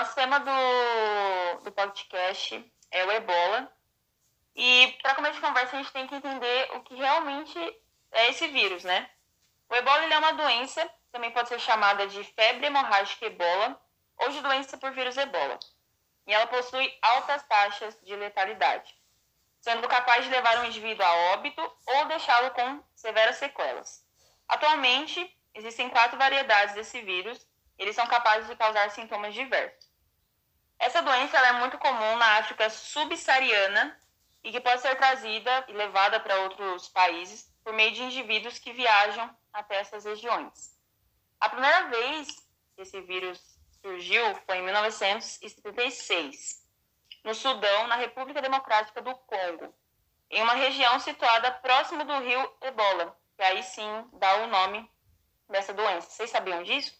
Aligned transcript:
nosso 0.00 0.14
tema 0.14 0.40
do, 0.40 1.60
do 1.62 1.72
podcast 1.72 2.72
é 2.90 3.04
o 3.04 3.12
ebola. 3.12 3.70
E 4.56 4.96
para 5.02 5.14
começar 5.14 5.36
a 5.36 5.48
conversa, 5.48 5.76
a 5.76 5.78
gente 5.78 5.92
tem 5.92 6.06
que 6.06 6.14
entender 6.14 6.70
o 6.74 6.80
que 6.80 6.94
realmente 6.94 7.58
é 8.10 8.30
esse 8.30 8.48
vírus, 8.48 8.82
né? 8.82 9.10
O 9.68 9.74
ebola 9.74 10.02
é 10.02 10.18
uma 10.18 10.32
doença, 10.32 10.90
também 11.12 11.30
pode 11.32 11.50
ser 11.50 11.60
chamada 11.60 12.06
de 12.06 12.24
febre 12.24 12.68
hemorrágica 12.68 13.26
ebola 13.26 13.78
ou 14.16 14.30
de 14.30 14.40
doença 14.40 14.78
por 14.78 14.90
vírus 14.92 15.18
ebola. 15.18 15.58
E 16.26 16.32
ela 16.32 16.46
possui 16.46 16.90
altas 17.02 17.42
taxas 17.42 18.00
de 18.02 18.16
letalidade, 18.16 18.98
sendo 19.60 19.86
capaz 19.86 20.24
de 20.24 20.30
levar 20.30 20.60
um 20.60 20.64
indivíduo 20.64 21.04
a 21.04 21.14
óbito 21.34 21.60
ou 21.86 22.06
deixá-lo 22.06 22.52
com 22.52 22.82
severas 22.94 23.36
sequelas. 23.36 24.02
Atualmente, 24.48 25.38
existem 25.52 25.90
quatro 25.90 26.16
variedades 26.16 26.74
desse 26.74 27.02
vírus, 27.02 27.46
eles 27.76 27.94
são 27.94 28.06
capazes 28.06 28.48
de 28.48 28.56
causar 28.56 28.90
sintomas 28.92 29.34
diversos. 29.34 29.89
Essa 30.80 31.02
doença 31.02 31.36
é 31.36 31.52
muito 31.52 31.76
comum 31.76 32.16
na 32.16 32.38
África 32.38 32.70
subsaariana 32.70 34.00
e 34.42 34.50
que 34.50 34.60
pode 34.60 34.80
ser 34.80 34.96
trazida 34.96 35.66
e 35.68 35.74
levada 35.74 36.18
para 36.18 36.40
outros 36.40 36.88
países 36.88 37.52
por 37.62 37.74
meio 37.74 37.92
de 37.92 38.02
indivíduos 38.02 38.58
que 38.58 38.72
viajam 38.72 39.30
até 39.52 39.76
essas 39.76 40.06
regiões. 40.06 40.74
A 41.38 41.50
primeira 41.50 41.88
vez 41.88 42.28
que 42.74 42.80
esse 42.80 42.98
vírus 43.02 43.38
surgiu 43.82 44.34
foi 44.46 44.56
em 44.56 44.62
1976, 44.62 46.66
no 47.24 47.34
Sudão, 47.34 47.86
na 47.86 47.96
República 47.96 48.40
Democrática 48.40 49.02
do 49.02 49.14
Congo, 49.14 49.74
em 50.30 50.42
uma 50.42 50.54
região 50.54 50.98
situada 50.98 51.50
próximo 51.50 52.06
do 52.06 52.20
rio 52.20 52.56
Ebola, 52.62 53.14
que 53.36 53.42
aí 53.42 53.62
sim 53.62 54.08
dá 54.14 54.36
o 54.36 54.46
nome 54.46 54.90
dessa 55.46 55.74
doença. 55.74 56.08
Vocês 56.08 56.30
sabiam 56.30 56.62
disso? 56.62 56.98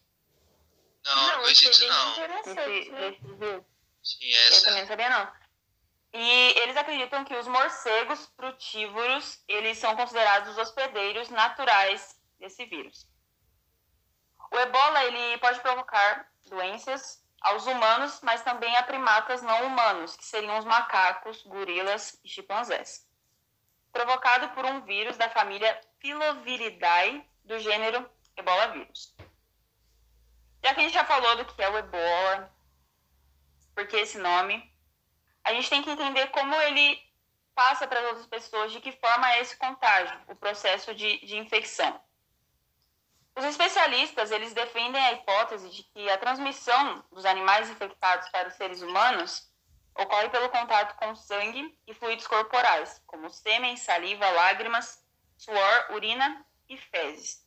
Não, 1.03 1.17
não, 1.17 1.29
não 1.29 1.41
conheço 1.41 1.89
não. 1.89 2.15
Desse 2.43 2.63
vírus? 2.67 3.70
Sim, 4.03 4.33
essa. 4.33 4.57
Eu 4.57 4.65
também 4.65 4.81
não 4.81 4.89
sabia 4.89 5.11
não. 5.11 5.33
E 6.13 6.59
eles 6.61 6.77
acreditam 6.77 7.25
que 7.25 7.37
os 7.37 7.47
morcegos 7.47 8.27
frutívoros, 8.37 9.43
eles 9.47 9.79
são 9.79 9.95
considerados 9.95 10.51
os 10.51 10.59
hospedeiros 10.59 11.29
naturais 11.29 12.21
desse 12.39 12.65
vírus. 12.67 13.07
O 14.51 14.59
ebola, 14.59 15.05
ele 15.05 15.39
pode 15.39 15.61
provocar 15.61 16.29
doenças 16.47 17.25
aos 17.41 17.67
humanos, 17.67 18.21
mas 18.23 18.43
também 18.43 18.77
a 18.77 18.83
primatas 18.83 19.41
não 19.41 19.67
humanos, 19.67 20.17
que 20.17 20.25
seriam 20.25 20.59
os 20.59 20.65
macacos, 20.65 21.43
gorilas 21.45 22.21
e 22.25 22.29
chimpanzés. 22.29 23.09
Provocado 23.93 24.49
por 24.51 24.65
um 24.65 24.83
vírus 24.83 25.17
da 25.17 25.29
família 25.31 25.81
Filoviridae, 26.01 27.25
do 27.45 27.59
gênero 27.59 28.09
ebola 28.37 28.69
vírus. 28.69 29.15
Já 30.63 30.75
que 30.75 30.81
a 30.81 30.83
gente 30.83 30.93
já 30.93 31.05
falou 31.05 31.37
do 31.37 31.45
que 31.45 31.63
é 31.63 31.69
o 31.69 31.79
ebola, 31.79 32.53
por 33.81 33.87
que 33.87 33.97
esse 33.97 34.19
nome, 34.19 34.63
a 35.43 35.55
gente 35.55 35.71
tem 35.71 35.83
que 35.83 35.91
entender 35.91 36.27
como 36.29 36.55
ele 36.55 37.03
passa 37.55 37.87
para 37.87 38.01
as 38.01 38.07
outras 38.09 38.27
pessoas, 38.27 38.73
de 38.73 38.81
que 38.81 38.93
forma 38.93 39.33
é 39.33 39.41
esse 39.41 39.57
contágio, 39.57 40.21
o 40.29 40.37
processo 40.37 40.95
de, 40.95 41.19
de 41.25 41.39
infecção. 41.39 41.99
Os 43.35 43.45
especialistas, 43.45 44.31
eles 44.31 44.53
defendem 44.53 45.03
a 45.03 45.13
hipótese 45.13 45.71
de 45.71 45.83
que 45.85 46.11
a 46.11 46.19
transmissão 46.19 47.03
dos 47.11 47.25
animais 47.25 47.71
infectados 47.71 48.29
para 48.29 48.49
os 48.49 48.55
seres 48.55 48.83
humanos 48.83 49.49
ocorre 49.95 50.29
pelo 50.29 50.51
contato 50.51 50.97
com 50.97 51.17
sangue 51.17 51.75
e 51.87 51.95
fluidos 51.95 52.27
corporais, 52.27 53.01
como 53.07 53.31
sêmen, 53.31 53.79
saliva, 53.79 54.29
lágrimas, 54.31 55.03
suor, 55.39 55.87
urina 55.93 56.45
e 56.69 56.77
fezes. 56.77 57.47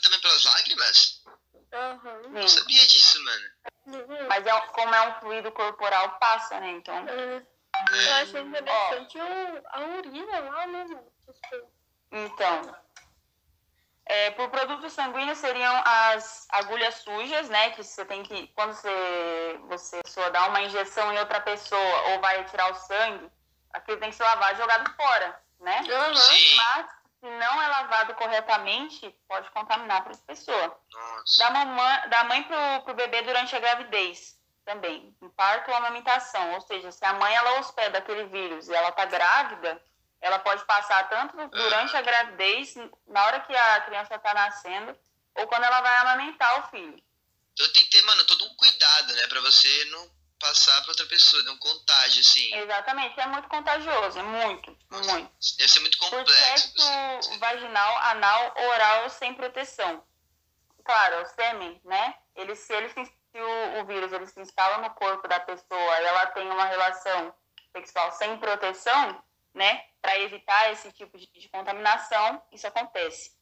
Também 0.00 0.20
pelas 0.20 0.44
lágrimas? 0.44 1.24
Uhum. 1.72 2.30
Não 2.30 2.48
sabia 2.48 2.86
disso, 2.86 3.22
mano. 3.24 3.50
Uhum. 3.86 4.28
Mas 4.28 4.46
é, 4.46 4.60
como 4.60 4.94
é 4.94 5.08
um 5.08 5.20
fluido 5.20 5.50
corporal, 5.52 6.18
passa, 6.18 6.60
né? 6.60 6.70
Então, 6.70 6.94
É. 7.08 7.42
Eu 7.90 8.14
achei 8.16 8.40
interessante 8.42 9.18
o, 9.18 9.62
a 9.70 9.80
urina 9.96 10.40
lá, 10.40 10.66
né, 10.66 10.84
mano? 10.84 11.12
Tipo, 11.24 11.66
Então, 12.12 12.76
é, 14.04 14.30
por 14.32 14.50
produtos 14.50 14.92
sanguíneos 14.92 15.38
seriam 15.38 15.74
as 15.84 16.46
agulhas 16.50 16.96
sujas, 16.96 17.48
né? 17.48 17.70
Que 17.70 17.82
você 17.82 18.04
tem 18.04 18.22
que, 18.22 18.48
quando 18.48 18.74
você, 18.74 19.60
você 19.68 20.00
só 20.06 20.28
dá 20.30 20.48
uma 20.48 20.60
injeção 20.62 21.12
em 21.12 21.18
outra 21.18 21.40
pessoa 21.40 22.10
ou 22.10 22.20
vai 22.20 22.44
tirar 22.44 22.70
o 22.70 22.74
sangue, 22.74 23.30
aquilo 23.72 23.98
tem 23.98 24.10
que 24.10 24.16
ser 24.16 24.24
lavado 24.24 24.54
e 24.54 24.58
jogado 24.58 24.94
fora, 24.94 25.40
né? 25.60 25.80
Uhum. 25.80 26.14
Sim. 26.16 26.56
Mas, 26.56 26.86
não 27.22 27.62
é 27.62 27.68
lavado 27.68 28.14
corretamente, 28.14 29.14
pode 29.28 29.50
contaminar 29.50 30.02
para 30.02 30.12
a 30.12 30.18
pessoa. 30.18 30.80
Nossa. 30.92 31.38
Da, 31.38 31.50
mamã, 31.50 32.08
da 32.08 32.24
mãe 32.24 32.42
pro, 32.42 32.82
pro 32.84 32.94
bebê 32.94 33.22
durante 33.22 33.54
a 33.54 33.60
gravidez 33.60 34.38
também, 34.64 35.16
em 35.20 35.28
parto 35.30 35.70
ou 35.70 35.76
amamentação. 35.76 36.54
Ou 36.54 36.60
seja, 36.60 36.90
se 36.90 37.04
a 37.04 37.12
mãe 37.14 37.34
ela 37.34 37.60
hospeda 37.60 37.98
aquele 37.98 38.24
vírus 38.26 38.68
e 38.68 38.74
ela 38.74 38.92
tá 38.92 39.04
grávida, 39.04 39.82
ela 40.20 40.38
pode 40.38 40.64
passar 40.64 41.08
tanto 41.08 41.36
durante 41.48 41.96
a 41.96 42.02
gravidez, 42.02 42.74
na 43.06 43.26
hora 43.26 43.40
que 43.40 43.54
a 43.54 43.80
criança 43.82 44.18
tá 44.18 44.34
nascendo, 44.34 44.96
ou 45.34 45.46
quando 45.46 45.64
ela 45.64 45.80
vai 45.80 45.96
amamentar 45.98 46.60
o 46.60 46.70
filho. 46.70 47.02
Então 47.52 47.72
tem 47.72 47.84
que 47.84 47.90
ter, 47.90 48.02
mano, 48.02 48.24
todo 48.26 48.44
um 48.46 48.54
cuidado, 48.56 49.14
né? 49.14 49.26
Pra 49.26 49.40
você 49.40 49.84
não 49.86 50.21
passar 50.42 50.82
pra 50.82 50.90
outra 50.90 51.06
pessoa, 51.06 51.42
não 51.44 51.56
contágio, 51.56 52.20
assim. 52.20 52.54
Exatamente, 52.54 53.18
é 53.18 53.26
muito 53.26 53.48
contagioso, 53.48 54.18
é 54.18 54.22
muito, 54.22 54.76
Nossa, 54.90 55.12
muito. 55.12 55.32
Deve 55.56 55.68
ser 55.70 55.80
muito 55.80 55.98
Por 55.98 56.10
complexo. 56.10 56.34
sexo 56.38 56.76
Você... 56.76 57.38
vaginal, 57.38 57.98
anal, 57.98 58.54
oral 58.56 59.08
sem 59.08 59.32
proteção. 59.34 60.04
Claro, 60.84 61.22
o 61.22 61.26
sêmen, 61.26 61.80
né? 61.84 62.14
Ele, 62.34 62.56
se 62.56 62.72
ele 62.72 62.88
se 62.88 63.40
o, 63.40 63.80
o 63.80 63.86
vírus 63.86 64.12
ele 64.12 64.26
se 64.26 64.40
instala 64.40 64.78
no 64.78 64.90
corpo 64.94 65.28
da 65.28 65.38
pessoa 65.40 66.00
e 66.00 66.04
ela 66.04 66.26
tem 66.26 66.50
uma 66.50 66.64
relação 66.64 67.34
sexual 67.70 68.10
sem 68.12 68.36
proteção, 68.38 69.22
né? 69.54 69.84
Para 70.00 70.18
evitar 70.18 70.72
esse 70.72 70.90
tipo 70.92 71.16
de, 71.16 71.26
de 71.32 71.48
contaminação, 71.48 72.42
isso 72.50 72.66
acontece. 72.66 73.32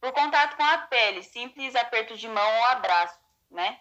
Por 0.00 0.12
contato 0.12 0.56
com 0.56 0.64
a 0.64 0.78
pele, 0.78 1.22
simples 1.24 1.74
aperto 1.74 2.16
de 2.16 2.28
mão 2.28 2.56
ou 2.58 2.64
abraço, 2.66 3.18
né? 3.50 3.80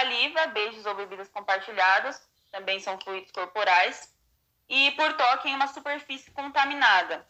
Saliva, 0.00 0.46
beijos 0.46 0.86
ou 0.86 0.94
bebidas 0.94 1.28
compartilhadas, 1.28 2.26
também 2.50 2.80
são 2.80 2.98
fluidos 2.98 3.30
corporais. 3.32 4.10
E 4.66 4.92
por 4.92 5.12
toque 5.14 5.48
em 5.48 5.54
uma 5.54 5.66
superfície 5.66 6.30
contaminada. 6.30 7.28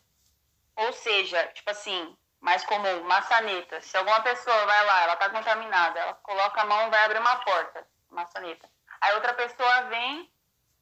Ou 0.76 0.92
seja, 0.92 1.47
tipo 1.48 1.70
assim, 1.70 2.16
mais 2.41 2.64
comum, 2.64 3.03
maçaneta. 3.04 3.81
Se 3.81 3.97
alguma 3.97 4.20
pessoa 4.20 4.66
vai 4.66 4.84
lá, 4.84 5.03
ela 5.03 5.16
tá 5.16 5.31
contaminada, 5.31 5.98
ela 5.98 6.14
coloca 6.14 6.60
a 6.60 6.66
mão 6.66 6.91
vai 6.91 7.04
abrir 7.04 7.19
uma 7.19 7.36
porta, 7.36 7.84
maçaneta. 8.10 8.69
Aí 9.00 9.14
outra 9.14 9.34
pessoa 9.34 9.82
vem, 9.82 10.31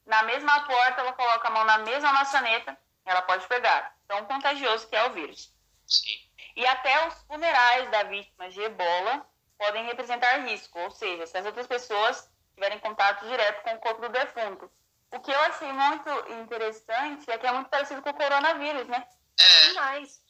na 0.05 0.25
mesma 0.25 0.60
porta, 0.66 1.00
ela 1.00 1.12
coloca 1.12 1.49
a 1.49 1.50
mão 1.50 1.65
na 1.65 1.78
mesma 1.78 2.12
maçaneta, 2.12 2.76
ela 3.06 3.22
pode 3.22 3.47
pegar. 3.47 3.97
Tão 4.06 4.26
contagioso 4.26 4.88
que 4.88 4.97
é 4.97 5.05
o 5.05 5.12
vírus. 5.12 5.55
Sim. 5.87 6.19
E 6.55 6.66
até 6.66 7.06
os 7.06 7.15
funerais 7.22 7.91
da 7.91 8.03
vítima 8.03 8.50
de 8.50 8.60
ebola 8.60 9.26
podem 9.58 9.84
representar 9.84 10.46
risco, 10.46 10.78
ou 10.78 10.91
seja, 10.91 11.26
se 11.26 11.36
as 11.36 11.44
outras 11.44 11.66
pessoas 11.66 12.30
tiverem 12.54 12.78
contato 12.78 13.26
direto 13.26 13.62
com 13.62 13.74
o 13.74 13.78
corpo 13.78 14.02
do 14.02 14.08
defunto. 14.08 14.70
O 15.10 15.20
que 15.20 15.30
eu 15.30 15.41
achei 15.41 15.72
muito 15.72 16.32
interessante 16.32 17.30
é 17.30 17.38
que 17.38 17.46
é 17.46 17.52
muito 17.52 17.70
parecido 17.70 18.02
com 18.02 18.10
o 18.10 18.14
coronavírus, 18.14 18.86
né? 18.88 19.06
É, 19.38 19.69
demais. 19.69 20.20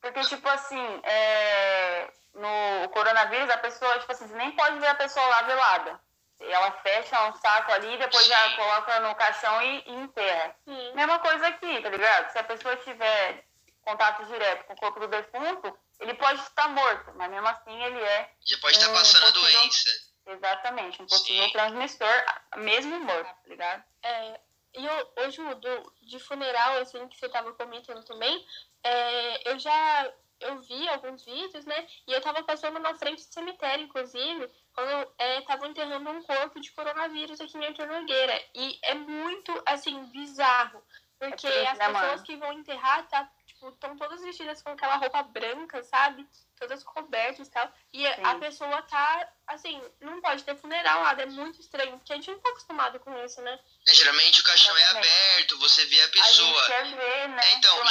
Porque, 0.00 0.20
tipo 0.22 0.48
assim, 0.48 1.00
é, 1.04 2.10
no 2.34 2.88
coronavírus, 2.90 3.48
a 3.50 3.58
pessoa, 3.58 3.98
tipo 3.98 4.12
assim, 4.12 4.26
você 4.26 4.34
nem 4.34 4.52
pode 4.52 4.78
ver 4.78 4.88
a 4.88 4.94
pessoa 4.94 5.26
lá 5.26 5.42
velada. 5.42 6.00
Ela 6.40 6.72
fecha 6.82 7.28
um 7.28 7.32
saco 7.36 7.72
ali, 7.72 7.96
depois 7.96 8.26
já 8.26 8.56
coloca 8.56 9.00
no 9.00 9.14
caixão 9.14 9.62
e, 9.62 9.84
e 9.86 9.94
enterra. 9.94 10.54
Sim. 10.64 10.94
Mesma 10.94 11.18
coisa 11.20 11.46
aqui, 11.46 11.80
tá 11.80 11.88
ligado? 11.88 12.30
Se 12.32 12.38
a 12.38 12.44
pessoa 12.44 12.76
tiver 12.76 13.44
contato 13.84 14.24
direto 14.26 14.64
com 14.66 14.72
o 14.72 14.76
corpo 14.76 15.00
do 15.00 15.08
defunto, 15.08 15.78
ele 16.00 16.14
pode 16.14 16.40
estar 16.40 16.68
morto, 16.68 17.12
mas 17.14 17.30
mesmo 17.30 17.46
assim 17.48 17.82
ele 17.82 18.00
é 18.00 18.30
já 18.44 18.58
pode 18.58 18.76
estar 18.76 18.90
É, 18.90 18.94
passando 18.94 19.28
a 19.28 19.32
possível. 19.32 19.60
doença. 19.60 19.88
exatamente 20.26 21.02
um 21.02 21.06
possível 21.06 21.44
Sim. 21.44 21.52
transmissor, 21.52 22.24
mesmo 22.56 22.98
morto, 23.00 23.26
tá 23.26 23.48
ligado? 23.48 23.84
É, 24.02 24.40
e 24.74 25.30
Ju, 25.30 25.54
do, 25.56 25.92
de 26.02 26.18
funeral, 26.18 26.78
assim, 26.78 27.06
que 27.08 27.16
você 27.18 27.28
tava 27.28 27.52
comentando 27.54 28.04
também, 28.04 28.44
é, 28.82 29.50
eu 29.50 29.58
já 29.58 30.12
eu 30.40 30.60
vi 30.60 30.88
alguns 30.88 31.24
vídeos, 31.24 31.64
né? 31.64 31.86
E 32.06 32.12
eu 32.12 32.20
tava 32.20 32.42
passando 32.42 32.78
na 32.78 32.94
frente 32.94 33.26
do 33.26 33.32
cemitério, 33.32 33.84
inclusive, 33.84 34.50
quando 34.74 35.08
estavam 35.40 35.68
enterrando 35.70 36.10
um 36.10 36.22
corpo 36.22 36.60
de 36.60 36.70
coronavírus 36.72 37.40
aqui 37.40 37.56
em 37.56 37.64
Arthur 37.64 37.86
Nogueira. 37.86 38.44
E 38.54 38.78
é 38.82 38.94
muito, 38.94 39.62
assim, 39.66 40.04
bizarro. 40.06 40.82
Porque 41.18 41.46
triste, 41.48 41.66
as 41.66 41.78
né, 41.78 41.86
pessoas 41.86 42.10
mano? 42.10 42.22
que 42.24 42.36
vão 42.36 42.52
enterrar, 42.52 43.08
tá, 43.08 43.30
tipo, 43.64 43.68
estão 43.70 43.96
todas 43.96 44.20
vestidas 44.20 44.62
com 44.62 44.70
aquela 44.70 44.96
roupa 44.96 45.22
branca, 45.22 45.82
sabe? 45.84 46.26
Todas 46.58 46.82
cobertas 46.84 47.46
e 47.48 47.50
tal. 47.50 47.72
E 47.92 48.06
a 48.06 48.32
Sim. 48.34 48.40
pessoa 48.40 48.82
tá, 48.82 49.32
assim, 49.46 49.80
não 50.00 50.20
pode 50.20 50.44
ter 50.44 50.56
funeral 50.56 51.02
lá. 51.02 51.12
É 51.12 51.26
muito 51.26 51.60
estranho, 51.60 51.98
porque 51.98 52.12
a 52.12 52.16
gente 52.16 52.30
não 52.30 52.38
tá 52.40 52.50
acostumado 52.50 53.00
com 53.00 53.24
isso, 53.24 53.40
né? 53.42 53.58
É, 53.86 53.94
geralmente 53.94 54.40
o 54.40 54.44
caixão 54.44 54.76
é 54.76 54.84
aberto, 54.86 55.58
você 55.58 55.84
vê 55.86 56.00
a 56.00 56.04
A 56.04 56.06
gente 56.06 56.20
pessoa. 56.20 56.66
quer 56.66 56.84
ver, 56.96 57.28
né? 57.28 57.42
É, 57.46 57.52
então. 57.54 57.88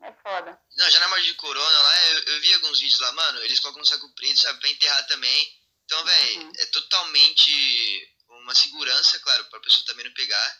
É 0.00 0.12
foda. 0.22 0.60
Não, 0.76 0.90
já 0.90 1.00
na 1.00 1.08
morte 1.08 1.24
de 1.26 1.34
corona 1.34 1.78
lá, 1.82 2.06
eu, 2.10 2.18
eu 2.34 2.40
vi 2.40 2.54
alguns 2.54 2.78
vídeos 2.78 3.00
lá, 3.00 3.10
mano, 3.12 3.40
eles 3.42 3.58
colocam 3.58 3.82
um 3.82 3.84
saco 3.84 4.08
preto, 4.14 4.38
sabe, 4.38 4.60
pra 4.60 4.68
enterrar 4.68 5.06
também. 5.08 5.58
Então, 5.84 6.04
velho, 6.04 6.42
Uhum. 6.42 6.52
é 6.56 6.66
totalmente 6.66 8.14
uma 8.28 8.54
segurança, 8.54 9.18
claro, 9.18 9.44
pra 9.46 9.58
pessoa 9.60 9.84
também 9.86 10.04
não 10.04 10.12
pegar. 10.14 10.56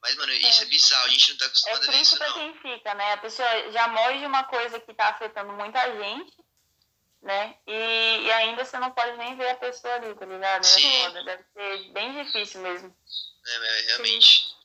Mas, 0.00 0.14
mano, 0.16 0.32
isso 0.32 0.62
é 0.62 0.66
bizarro, 0.66 1.06
a 1.06 1.08
gente 1.10 1.30
não 1.32 1.38
tá 1.38 1.44
É 1.44 1.48
acostumado 1.48 1.76
a 1.76 1.80
ver 1.80 1.86
triste 1.88 2.02
isso, 2.02 2.18
pra 2.18 2.28
não. 2.28 2.34
quem 2.34 2.54
fica, 2.54 2.94
né? 2.94 3.12
A 3.12 3.16
pessoa 3.18 3.72
já 3.72 3.88
morre 3.88 4.18
de 4.18 4.26
uma 4.26 4.44
coisa 4.44 4.78
que 4.80 4.94
tá 4.94 5.08
afetando 5.08 5.52
muita 5.52 5.80
gente, 5.96 6.36
né? 7.20 7.56
E, 7.66 7.72
e 8.24 8.32
ainda 8.32 8.64
você 8.64 8.78
não 8.78 8.92
pode 8.92 9.16
nem 9.16 9.36
ver 9.36 9.50
a 9.50 9.56
pessoa 9.56 9.94
ali, 9.94 10.14
tá 10.14 10.24
ligado? 10.24 10.60
É 10.64 10.68
Sim. 10.68 11.12
Deve 11.24 11.44
ser 11.52 11.92
bem 11.92 12.24
difícil 12.24 12.60
mesmo. 12.60 12.96
É, 13.46 13.58
mas 13.58 13.86
realmente. 13.86 14.56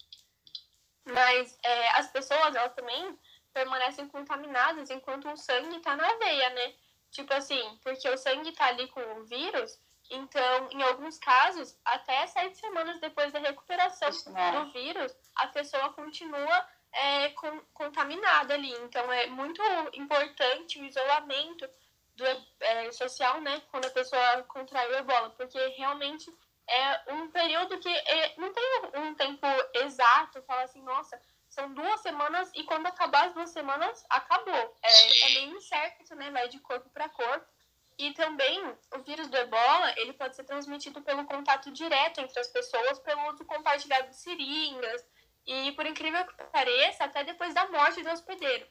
Mas 1.06 1.58
é, 1.64 1.90
as 2.00 2.08
pessoas, 2.12 2.56
elas 2.56 2.74
também 2.76 3.18
permanecem 3.54 4.08
contaminadas 4.08 4.90
enquanto 4.90 5.30
o 5.32 5.38
sangue 5.38 5.80
tá 5.80 5.96
na 5.96 6.14
veia, 6.16 6.50
né? 6.52 6.74
Tipo 7.12 7.34
assim, 7.34 7.80
porque 7.84 8.08
o 8.10 8.18
sangue 8.18 8.52
tá 8.52 8.68
ali 8.68 8.88
com 8.88 9.02
o 9.20 9.26
vírus, 9.26 9.78
então, 10.10 10.70
em 10.72 10.82
alguns 10.84 11.18
casos, 11.18 11.78
até 11.86 12.26
sete 12.28 12.58
semanas 12.58 13.00
depois 13.00 13.32
da 13.32 13.40
recuperação 13.40 14.10
É. 14.36 14.52
do 14.52 14.72
vírus, 14.72 15.16
a 15.36 15.48
pessoa 15.48 15.94
continua 15.94 16.68
é, 16.96 17.30
com- 17.30 17.62
contaminada 17.74 18.54
ali. 18.54 18.72
Então, 18.84 19.12
é 19.12 19.26
muito 19.28 19.62
importante 19.94 20.80
o 20.80 20.86
isolamento 20.86 21.68
do, 22.16 22.24
é, 22.60 22.92
social, 22.92 23.42
né? 23.42 23.62
Quando 23.72 23.86
a 23.86 23.90
pessoa 23.92 24.44
contrai 24.44 24.88
o 24.88 24.96
ebola, 24.98 25.32
porque 25.32 25.58
realmente 25.70 26.32
é 26.70 27.14
um 27.14 27.30
período 27.32 27.80
que 27.80 27.90
é, 27.90 28.36
não 28.38 28.54
tem 28.54 28.64
um 28.96 29.16
tempo 29.16 29.48
exato, 29.74 30.44
fala 30.44 30.62
assim, 30.64 30.84
nossa, 30.84 31.20
são 31.50 31.74
duas 31.74 32.00
semanas 32.02 32.52
e 32.54 32.64
quando 32.64 32.86
acabar 32.88 33.28
as 33.28 33.34
duas 33.34 33.50
semanas, 33.50 34.06
acabou. 34.10 34.76
É, 34.84 35.24
é 35.24 35.34
bem 35.34 35.50
incerto, 35.52 36.16
né? 36.16 36.30
Vai 36.32 36.48
de 36.48 36.60
corpo 36.60 36.90
para 36.92 37.10
corpo. 37.10 37.46
E 37.98 38.14
também 38.14 38.60
o 38.96 39.00
vírus 39.04 39.28
do 39.28 39.38
ebola, 39.38 39.94
ele 39.98 40.14
pode 40.14 40.36
ser 40.36 40.44
transmitido 40.44 41.02
pelo 41.02 41.26
contato 41.26 41.72
direto 41.72 42.20
entre 42.20 42.40
as 42.40 42.48
pessoas, 42.48 43.00
pelo 43.00 43.32
uso 43.32 43.46
compartilhado 43.46 44.10
de 44.10 44.16
seringas. 44.16 45.06
E 45.46 45.72
por 45.74 45.86
incrível 45.86 46.26
que 46.26 46.44
pareça, 46.46 47.04
até 47.04 47.24
depois 47.24 47.54
da 47.54 47.68
morte 47.70 48.02
do 48.02 48.10
hospedeiro. 48.10 48.66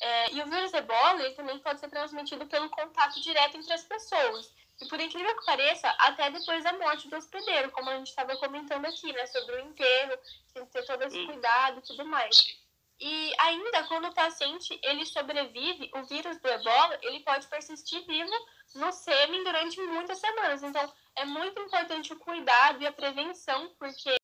É, 0.00 0.32
e 0.32 0.42
o 0.42 0.46
vírus 0.46 0.72
do 0.72 0.78
ebola, 0.78 1.22
ele 1.22 1.34
também 1.34 1.58
pode 1.58 1.80
ser 1.80 1.88
transmitido 1.88 2.46
pelo 2.46 2.68
contato 2.70 3.20
direto 3.20 3.56
entre 3.56 3.72
as 3.72 3.84
pessoas. 3.84 4.52
E 4.80 4.88
por 4.88 5.00
incrível 5.00 5.36
que 5.36 5.46
pareça, 5.46 5.88
até 6.00 6.30
depois 6.30 6.64
da 6.64 6.72
morte 6.72 7.08
do 7.08 7.16
hospedeiro, 7.16 7.70
como 7.70 7.90
a 7.90 7.96
gente 7.96 8.08
estava 8.08 8.36
comentando 8.36 8.84
aqui, 8.86 9.12
né? 9.12 9.26
Sobre 9.26 9.56
o 9.56 9.60
enterro, 9.60 10.18
tem 10.52 10.66
que 10.66 10.72
ter 10.72 10.84
todo 10.84 11.02
esse 11.04 11.16
Sim. 11.16 11.26
cuidado 11.26 11.78
e 11.78 11.82
tudo 11.82 12.04
mais. 12.04 12.63
E 13.00 13.32
ainda 13.40 13.84
quando 13.84 14.06
o 14.08 14.14
paciente 14.14 14.78
ele 14.82 15.04
sobrevive, 15.04 15.90
o 15.94 16.04
vírus 16.04 16.38
do 16.40 16.48
ebola, 16.48 16.98
ele 17.02 17.20
pode 17.20 17.46
persistir 17.48 18.04
vivo 18.06 18.32
no 18.74 18.92
sêmen 18.92 19.42
durante 19.42 19.80
muitas 19.82 20.18
semanas. 20.18 20.62
Então, 20.62 20.92
é 21.16 21.24
muito 21.24 21.60
importante 21.60 22.12
o 22.12 22.18
cuidado 22.18 22.82
e 22.82 22.86
a 22.86 22.92
prevenção, 22.92 23.74
porque 23.78 24.14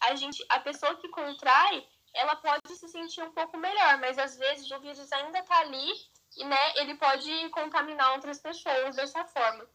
a 0.00 0.14
gente, 0.14 0.44
a 0.50 0.60
pessoa 0.60 0.96
que 0.96 1.08
contrai, 1.08 1.86
ela 2.14 2.36
pode 2.36 2.74
se 2.74 2.88
sentir 2.88 3.22
um 3.22 3.32
pouco 3.32 3.56
melhor, 3.56 3.98
mas 3.98 4.18
às 4.18 4.36
vezes 4.36 4.70
o 4.70 4.80
vírus 4.80 5.10
ainda 5.12 5.42
tá 5.42 5.58
ali 5.60 5.92
e, 6.36 6.44
né, 6.44 6.72
ele 6.76 6.94
pode 6.96 7.48
contaminar 7.50 8.12
outras 8.12 8.38
pessoas 8.40 8.96
dessa 8.96 9.24
forma. 9.24 9.66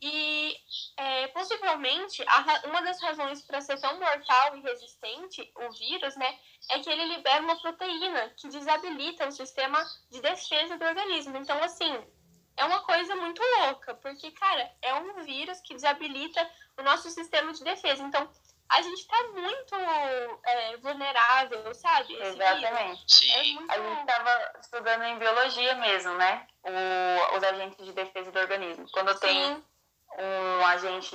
E 0.00 0.56
é, 0.96 1.28
possivelmente 1.28 2.22
uma 2.64 2.82
das 2.82 3.00
razões 3.00 3.42
para 3.42 3.60
ser 3.60 3.80
tão 3.80 3.98
mortal 3.98 4.56
e 4.56 4.60
resistente 4.60 5.50
o 5.56 5.70
vírus, 5.72 6.16
né, 6.16 6.38
é 6.70 6.78
que 6.80 6.90
ele 6.90 7.04
libera 7.16 7.42
uma 7.42 7.60
proteína 7.60 8.30
que 8.36 8.48
desabilita 8.48 9.26
o 9.28 9.32
sistema 9.32 9.84
de 10.10 10.20
defesa 10.20 10.76
do 10.78 10.84
organismo. 10.84 11.36
Então, 11.36 11.62
assim, 11.62 12.04
é 12.56 12.64
uma 12.64 12.80
coisa 12.80 13.14
muito 13.16 13.42
louca, 13.60 13.94
porque, 13.96 14.30
cara, 14.32 14.70
é 14.82 14.94
um 14.94 15.22
vírus 15.22 15.60
que 15.60 15.74
desabilita 15.74 16.48
o 16.78 16.82
nosso 16.82 17.10
sistema 17.10 17.52
de 17.52 17.62
defesa. 17.64 18.02
Então, 18.02 18.30
a 18.70 18.80
gente 18.80 19.06
tá 19.06 19.22
muito 19.34 19.74
é, 20.44 20.76
vulnerável, 20.78 21.74
sabe? 21.74 22.14
Esse 22.14 22.32
vírus. 22.32 22.40
Exatamente. 22.40 23.30
É 23.30 23.44
Sim. 23.44 23.54
muito. 23.56 23.70
A 23.70 23.76
gente 23.78 24.00
estava 24.00 24.52
estudando 24.60 25.02
em 25.04 25.18
biologia 25.18 25.74
mesmo, 25.74 26.14
né? 26.14 26.46
O- 26.64 27.36
os 27.36 27.44
agentes 27.44 27.84
de 27.84 27.92
defesa 27.92 28.32
do 28.32 28.38
organismo. 28.38 28.86
Quando 28.90 29.18
tem 29.20 29.62
um 30.18 30.66
agente 30.66 31.14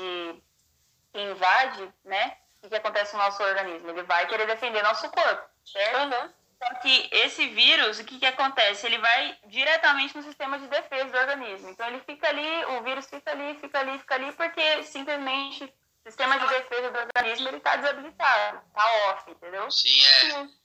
que 1.11 1.19
invade, 1.21 1.91
né? 2.05 2.37
O 2.59 2.63
que, 2.63 2.69
que 2.69 2.75
acontece 2.75 3.13
no 3.13 3.19
nosso 3.19 3.41
organismo? 3.41 3.89
Ele 3.89 4.03
vai 4.03 4.27
querer 4.27 4.45
defender 4.45 4.83
nosso 4.83 5.09
corpo, 5.09 5.49
certo? 5.65 5.95
aham, 5.95 6.33
Só 6.61 6.73
que 6.81 7.09
esse 7.11 7.47
vírus, 7.47 7.99
o 7.99 8.03
que, 8.03 8.19
que 8.19 8.25
acontece? 8.25 8.85
Ele 8.85 8.97
vai 8.97 9.39
diretamente 9.45 10.15
no 10.15 10.23
sistema 10.23 10.59
de 10.59 10.67
defesa 10.67 11.05
do 11.05 11.17
organismo. 11.17 11.69
Então 11.69 11.87
ele 11.87 12.01
fica 12.01 12.27
ali, 12.27 12.65
o 12.65 12.83
vírus 12.83 13.05
fica 13.05 13.31
ali, 13.31 13.57
fica 13.59 13.79
ali, 13.79 13.97
fica 13.97 14.15
ali, 14.15 14.31
porque 14.33 14.83
simplesmente 14.83 15.63
o 15.63 16.09
sistema 16.09 16.37
de 16.37 16.47
defesa 16.47 16.91
do 16.91 16.99
organismo 16.99 17.47
ele 17.47 17.61
tá 17.61 17.77
desabilitado, 17.77 18.61
tá 18.73 18.91
off, 19.09 19.31
entendeu? 19.31 19.71
Sim, 19.71 20.05
é. 20.05 20.19
sim. 20.19 20.59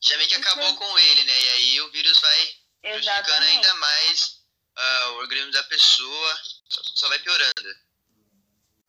Já 0.00 0.16
meio 0.16 0.28
que 0.28 0.34
acabou 0.36 0.76
com 0.76 0.98
ele, 0.98 1.24
né? 1.24 1.40
E 1.40 1.48
aí 1.48 1.80
o 1.82 1.90
vírus 1.90 2.18
vai 2.20 2.54
prejudicando 2.80 3.18
Exatamente. 3.18 3.56
ainda 3.56 3.74
mais 3.74 4.38
ah, 4.76 5.08
o 5.10 5.16
organismo 5.18 5.52
da 5.52 5.62
pessoa, 5.64 6.40
só, 6.68 6.80
só 6.94 7.08
vai 7.08 7.18
piorando. 7.18 7.76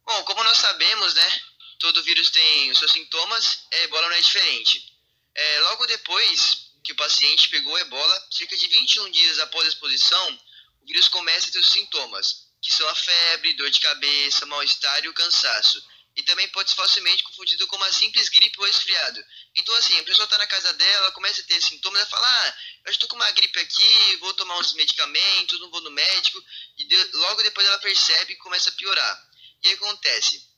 Bom, 0.06 0.24
como 0.24 0.44
nós 0.44 0.58
sabemos, 0.58 1.14
né? 1.16 1.42
Todo 1.80 2.04
vírus 2.04 2.30
tem 2.30 2.72
os 2.72 2.78
seus 2.78 2.92
sintomas, 2.92 3.66
a 3.72 3.78
ebola 3.78 4.08
não 4.10 4.16
é 4.16 4.22
diferente. 4.22 4.94
É, 5.34 5.60
logo 5.62 5.88
depois 5.88 6.70
que 6.84 6.92
o 6.92 6.96
paciente 6.96 7.50
pegou 7.50 7.76
a 7.76 7.81
ebola, 7.81 8.28
cerca 8.31 8.56
de 8.58 8.68
21 8.68 9.10
dias 9.12 9.40
após 9.40 9.66
a 9.66 9.70
exposição, 9.70 10.40
o 10.81 10.86
vírus 10.86 11.08
começa 11.08 11.48
a 11.50 11.52
ter 11.52 11.60
os 11.60 11.72
sintomas, 11.72 12.48
que 12.62 12.72
são 12.72 12.88
a 12.90 12.96
febre, 12.96 13.54
dor 13.54 13.70
de 13.70 13.80
cabeça, 13.80 14.46
mal-estar 14.46 15.04
e 15.06 15.08
o 15.08 15.14
cansaço. 15.14 15.81
E 16.18 16.24
também 16.24 16.50
pode 16.50 16.70
ser 16.70 16.76
facilmente 16.76 17.24
confundido 17.24 17.66
com 17.68 17.78
uma 17.78 17.92
simples 17.94 18.28
gripe 18.28 18.60
ou 18.60 18.66
resfriado. 18.66 19.24
Então, 19.56 19.74
assim, 19.76 19.98
a 20.00 20.04
pessoa 20.04 20.26
está 20.26 20.38
na 20.38 20.48
casa 20.48 20.74
dela, 20.74 21.12
começa 21.14 21.40
a 21.40 21.46
ter 21.46 21.62
sintomas, 21.62 22.02
ela 22.02 22.10
fala: 22.10 22.28
Ah, 22.28 22.58
eu 22.88 22.92
estou 22.92 23.08
com 23.08 23.16
uma 23.16 23.31
gripe 23.31 23.58
aqui, 23.58 24.18
vou 24.18 24.34
tomar 24.34 24.58
uns 24.58 24.74
medicamentos, 24.74 25.60
não 25.62 25.70
vou 25.70 25.80
no 25.81 25.92
médico. 25.92 26.44
E 26.78 26.84
de- 26.84 27.10
logo 27.14 27.42
depois 27.44 27.66
ela 27.66 27.78
percebe 27.80 28.34
e 28.34 28.38
começa 28.38 28.70
a 28.70 28.74
piorar. 28.74 29.30
E 29.64 29.70
aí 29.70 29.74
acontece: 29.76 30.49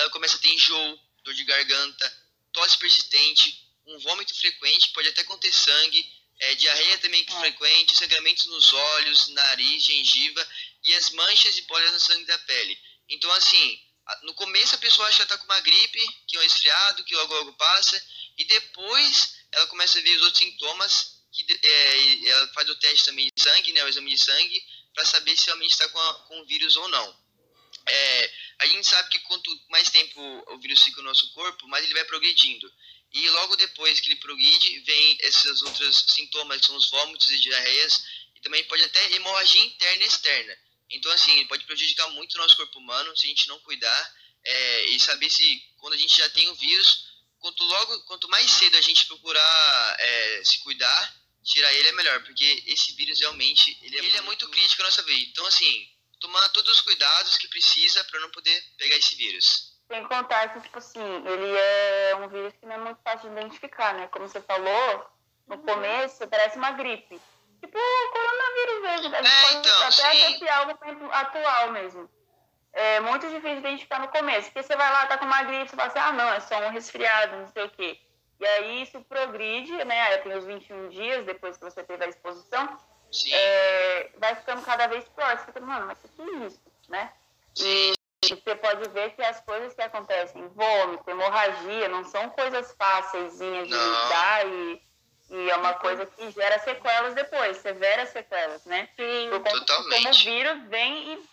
ela 0.00 0.10
começa 0.10 0.36
a 0.36 0.38
ter 0.38 0.48
enjoo, 0.48 1.00
dor 1.24 1.34
de 1.34 1.44
garganta, 1.44 2.22
tosse 2.52 2.76
persistente, 2.78 3.62
um 3.86 3.98
vômito 4.00 4.34
frequente, 4.38 4.90
pode 4.90 5.08
até 5.08 5.24
conter 5.24 5.52
sangue, 5.52 6.06
é, 6.40 6.54
diarreia 6.54 6.98
também 6.98 7.24
É. 7.28 7.40
frequente, 7.40 7.96
sangramentos 7.96 8.46
nos 8.46 8.72
olhos, 8.72 9.28
nariz, 9.28 9.84
gengiva 9.84 10.48
e 10.84 10.94
as 10.94 11.10
manchas 11.10 11.56
e 11.58 11.62
bolhas 11.62 11.92
no 11.92 12.00
sangue 12.00 12.24
da 12.24 12.38
pele. 12.40 12.78
Então, 13.08 13.30
assim, 13.32 13.80
no 14.22 14.34
começo 14.34 14.74
a 14.74 14.78
pessoa 14.78 15.06
acha 15.08 15.18
que 15.18 15.22
está 15.24 15.38
com 15.38 15.44
uma 15.44 15.60
gripe, 15.60 16.00
que 16.26 16.36
é 16.36 16.40
um 16.40 16.42
resfriado, 16.42 17.04
que 17.04 17.14
logo 17.14 17.34
logo 17.34 17.52
passa, 17.54 18.02
e 18.38 18.44
depois 18.44 19.36
ela 19.52 19.66
começa 19.68 19.98
a 19.98 20.02
ver 20.02 20.16
os 20.16 20.22
outros 20.22 20.38
sintomas, 20.38 21.22
que 21.32 21.46
é, 21.62 22.28
ela 22.28 22.48
faz 22.48 22.68
o 22.68 22.76
teste 22.76 23.04
também 23.06 23.28
de 23.34 23.42
sangue, 23.42 23.72
né, 23.72 23.84
o 23.84 23.88
exame 23.88 24.10
de 24.14 24.18
sangue, 24.18 24.64
para 24.94 25.04
saber 25.04 25.36
se 25.36 25.46
realmente 25.46 25.70
está 25.72 25.88
com, 25.88 25.98
a- 25.98 26.14
com 26.24 26.40
o 26.40 26.44
vírus 26.46 26.76
ou 26.76 26.88
não. 26.88 27.21
É, 27.86 28.32
a 28.58 28.66
gente 28.66 28.86
sabe 28.86 29.08
que 29.10 29.18
quanto 29.20 29.50
mais 29.70 29.90
tempo 29.90 30.20
o 30.48 30.58
vírus 30.58 30.82
fica 30.82 31.02
no 31.02 31.08
nosso 31.08 31.32
corpo, 31.32 31.66
mais 31.68 31.84
ele 31.84 31.94
vai 31.94 32.04
progredindo. 32.04 32.72
E 33.12 33.28
logo 33.30 33.56
depois 33.56 34.00
que 34.00 34.08
ele 34.08 34.16
progride, 34.16 34.80
vem 34.80 35.18
esses 35.20 35.62
outros 35.62 36.04
sintomas, 36.08 36.60
que 36.60 36.66
são 36.66 36.76
os 36.76 36.90
vômitos 36.90 37.30
e 37.30 37.40
diarreias, 37.40 38.04
e 38.36 38.40
também 38.40 38.64
pode 38.64 38.82
até 38.84 39.12
hemorragia 39.12 39.62
interna 39.62 40.04
e 40.04 40.06
externa. 40.06 40.56
Então, 40.90 41.12
assim, 41.12 41.32
ele 41.32 41.46
pode 41.46 41.64
prejudicar 41.64 42.08
muito 42.10 42.34
o 42.34 42.38
nosso 42.38 42.56
corpo 42.56 42.78
humano 42.78 43.16
se 43.16 43.26
a 43.26 43.28
gente 43.28 43.48
não 43.48 43.58
cuidar 43.60 44.14
é, 44.44 44.84
e 44.86 45.00
saber 45.00 45.30
se, 45.30 45.62
quando 45.78 45.94
a 45.94 45.96
gente 45.96 46.16
já 46.16 46.28
tem 46.30 46.48
o 46.48 46.54
vírus, 46.54 47.06
quanto, 47.38 47.62
logo, 47.64 48.00
quanto 48.02 48.28
mais 48.28 48.50
cedo 48.50 48.76
a 48.76 48.80
gente 48.80 49.06
procurar 49.06 49.96
é, 49.98 50.44
se 50.44 50.60
cuidar, 50.60 51.22
tirar 51.44 51.72
ele 51.74 51.88
é 51.88 51.92
melhor, 51.92 52.22
porque 52.24 52.62
esse 52.66 52.92
vírus 52.92 53.18
realmente 53.20 53.76
ele 53.82 53.98
é, 53.98 54.04
ele 54.04 54.16
é 54.16 54.20
muito 54.22 54.48
crítico 54.48 54.82
à 54.82 54.84
nossa 54.86 55.02
vida. 55.02 55.30
Então, 55.30 55.44
assim, 55.46 55.88
tomar 56.22 56.48
todos 56.50 56.70
os 56.70 56.80
cuidados 56.80 57.36
que 57.36 57.48
precisa 57.48 58.02
para 58.04 58.20
não 58.20 58.30
poder 58.30 58.62
pegar 58.78 58.96
esse 58.96 59.14
vírus. 59.16 59.72
Sem 59.88 60.06
contar 60.06 60.54
que, 60.54 60.60
tipo 60.60 60.78
assim, 60.78 61.04
ele 61.26 61.56
é 61.56 62.16
um 62.16 62.28
vírus 62.28 62.54
que 62.54 62.64
não 62.64 62.76
é 62.76 62.78
muito 62.78 63.00
fácil 63.02 63.28
de 63.28 63.36
identificar, 63.36 63.92
né? 63.94 64.06
Como 64.06 64.26
você 64.26 64.40
falou, 64.40 65.06
no 65.48 65.58
começo 65.58 66.26
parece 66.28 66.56
uma 66.56 66.70
gripe. 66.70 67.20
Tipo 67.60 67.78
o 67.78 68.12
coronavírus 68.12 68.82
mesmo. 68.82 69.14
É, 69.14 69.42
pode 69.42 69.56
então, 69.56 69.82
até 69.82 69.90
sim. 69.90 70.24
associar 70.24 70.66
momento 70.66 71.12
atual 71.12 71.72
mesmo. 71.72 72.10
É 72.72 73.00
muito 73.00 73.28
difícil 73.28 73.60
de 73.60 73.68
identificar 73.68 74.00
no 74.00 74.08
começo. 74.08 74.50
Porque 74.50 74.62
você 74.62 74.76
vai 74.76 74.90
lá, 74.90 75.06
tá 75.06 75.18
com 75.18 75.26
uma 75.26 75.42
gripe, 75.42 75.68
você 75.68 75.76
fala 75.76 75.88
assim, 75.88 75.98
ah, 75.98 76.12
não, 76.12 76.28
é 76.32 76.40
só 76.40 76.58
um 76.58 76.70
resfriado, 76.70 77.36
não 77.36 77.48
sei 77.48 77.64
o 77.64 77.70
quê. 77.70 78.00
E 78.40 78.46
aí 78.46 78.82
isso 78.82 79.00
progride, 79.02 79.84
né? 79.84 80.00
Aí 80.02 80.18
tem 80.18 80.36
os 80.36 80.44
21 80.44 80.88
dias 80.88 81.26
depois 81.26 81.56
que 81.56 81.64
você 81.64 81.84
teve 81.84 82.04
a 82.04 82.08
exposição, 82.08 82.76
é, 83.30 84.10
vai 84.18 84.34
ficando 84.36 84.62
cada 84.62 84.86
vez 84.86 85.04
pior. 85.08 85.38
Você 85.38 85.46
fica, 85.46 85.60
mano, 85.60 85.86
mas 85.86 85.98
o 86.04 86.08
que 86.08 86.22
é 86.22 86.46
isso, 86.46 86.60
né? 86.88 87.12
sim, 87.54 87.92
E 88.24 88.28
você 88.28 88.54
pode 88.56 88.88
ver 88.90 89.14
que 89.14 89.22
as 89.22 89.40
coisas 89.40 89.74
que 89.74 89.82
acontecem, 89.82 90.48
vômito, 90.48 91.10
hemorragia, 91.10 91.88
não 91.88 92.04
são 92.04 92.30
coisas 92.30 92.74
fáceis 92.78 93.38
de 93.38 93.44
lidar 93.44 94.46
e, 94.46 94.82
e 95.30 95.50
é 95.50 95.56
uma 95.56 95.74
coisa 95.74 96.06
que 96.06 96.30
gera 96.30 96.58
sequelas 96.60 97.14
depois, 97.14 97.58
severas 97.58 98.10
sequelas, 98.10 98.64
né? 98.64 98.88
Sim. 98.96 99.30
Totalmente. 99.30 100.02
Como 100.02 100.08
o 100.08 100.18
vírus 100.18 100.68
vem 100.68 101.12
e 101.12 101.32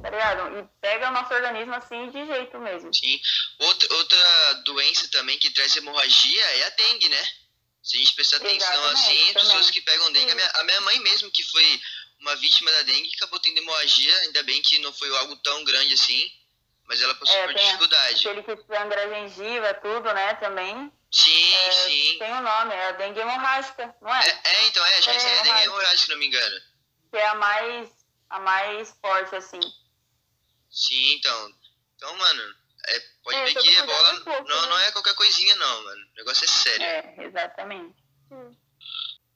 tá 0.00 0.10
ligado? 0.10 0.58
E 0.58 0.68
pega 0.80 1.08
o 1.08 1.12
nosso 1.12 1.32
organismo 1.32 1.74
assim 1.74 2.10
de 2.10 2.26
jeito 2.26 2.58
mesmo. 2.58 2.92
Sim. 2.92 3.20
Outra, 3.60 3.94
outra 3.94 4.54
doença 4.64 5.08
também 5.10 5.38
que 5.38 5.50
traz 5.52 5.76
hemorragia 5.76 6.42
é 6.42 6.64
a 6.64 6.70
dengue, 6.70 7.08
né? 7.08 7.24
Se 7.84 7.96
a 7.98 8.00
gente 8.00 8.14
prestar 8.14 8.38
atenção 8.38 8.56
Exatamente, 8.56 8.92
assim, 8.94 9.32
também. 9.34 9.48
pessoas 9.48 9.70
que 9.70 9.80
pegam 9.82 10.10
dengue, 10.12 10.32
a 10.32 10.34
minha, 10.34 10.50
a 10.54 10.64
minha 10.64 10.80
mãe 10.80 10.98
mesmo, 11.00 11.30
que 11.30 11.42
foi 11.44 11.80
uma 12.18 12.34
vítima 12.36 12.72
da 12.72 12.82
dengue, 12.82 13.12
acabou 13.16 13.38
tendo 13.38 13.58
hemorragia, 13.58 14.16
ainda 14.20 14.42
bem 14.42 14.62
que 14.62 14.78
não 14.78 14.90
foi 14.94 15.14
algo 15.18 15.36
tão 15.36 15.62
grande 15.64 15.92
assim, 15.92 16.32
mas 16.86 17.02
ela 17.02 17.14
passou 17.14 17.36
É, 17.36 17.44
por 17.44 17.54
dificuldade. 17.54 18.26
Aquele 18.26 18.42
que 18.42 18.56
sangra 18.66 19.04
a 19.04 19.08
gengiva, 19.10 19.74
tudo, 19.74 20.12
né, 20.14 20.34
também. 20.36 20.90
Sim, 21.12 21.54
É, 21.54 21.70
sim. 21.72 22.16
Tem 22.18 22.32
o 22.32 22.40
nome, 22.40 22.74
é 22.74 22.88
a 22.88 22.92
dengue 22.92 23.20
hemorrágica, 23.20 23.94
não 24.00 24.14
é? 24.14 24.28
É, 24.28 24.40
é, 24.44 24.66
então, 24.66 24.84
é, 24.84 24.98
acho 24.98 25.10
que 25.10 25.16
É, 25.16 25.28
é 25.28 25.40
a 25.40 25.42
dengue 25.42 25.62
hemorrágica, 25.64 25.98
se 25.98 26.08
não 26.08 26.16
me 26.16 26.26
engano. 26.26 26.60
Que 27.10 27.18
é 27.18 27.26
a 27.28 27.34
mais, 27.34 27.90
a 28.30 28.40
mais 28.40 28.96
forte, 29.00 29.36
assim. 29.36 29.60
Sim, 30.70 31.12
então. 31.12 31.52
Então, 31.96 32.16
mano, 32.16 32.54
é, 32.88 33.00
pode 33.22 33.36
É, 33.36 33.44
ver 33.46 33.54
que 33.54 33.76
ebola 33.76 34.10
é 34.10 34.20
pouco, 34.20 34.48
não, 34.48 34.62
né? 34.62 34.68
não 34.68 34.78
é 34.78 34.92
qualquer 34.92 35.14
coisinha, 35.14 35.54
não, 35.56 35.84
mano. 35.84 36.06
O 36.12 36.16
negócio 36.16 36.44
é 36.44 36.48
sério. 36.48 36.84
É, 36.84 37.14
exatamente. 37.24 37.94
Hum. 38.30 38.54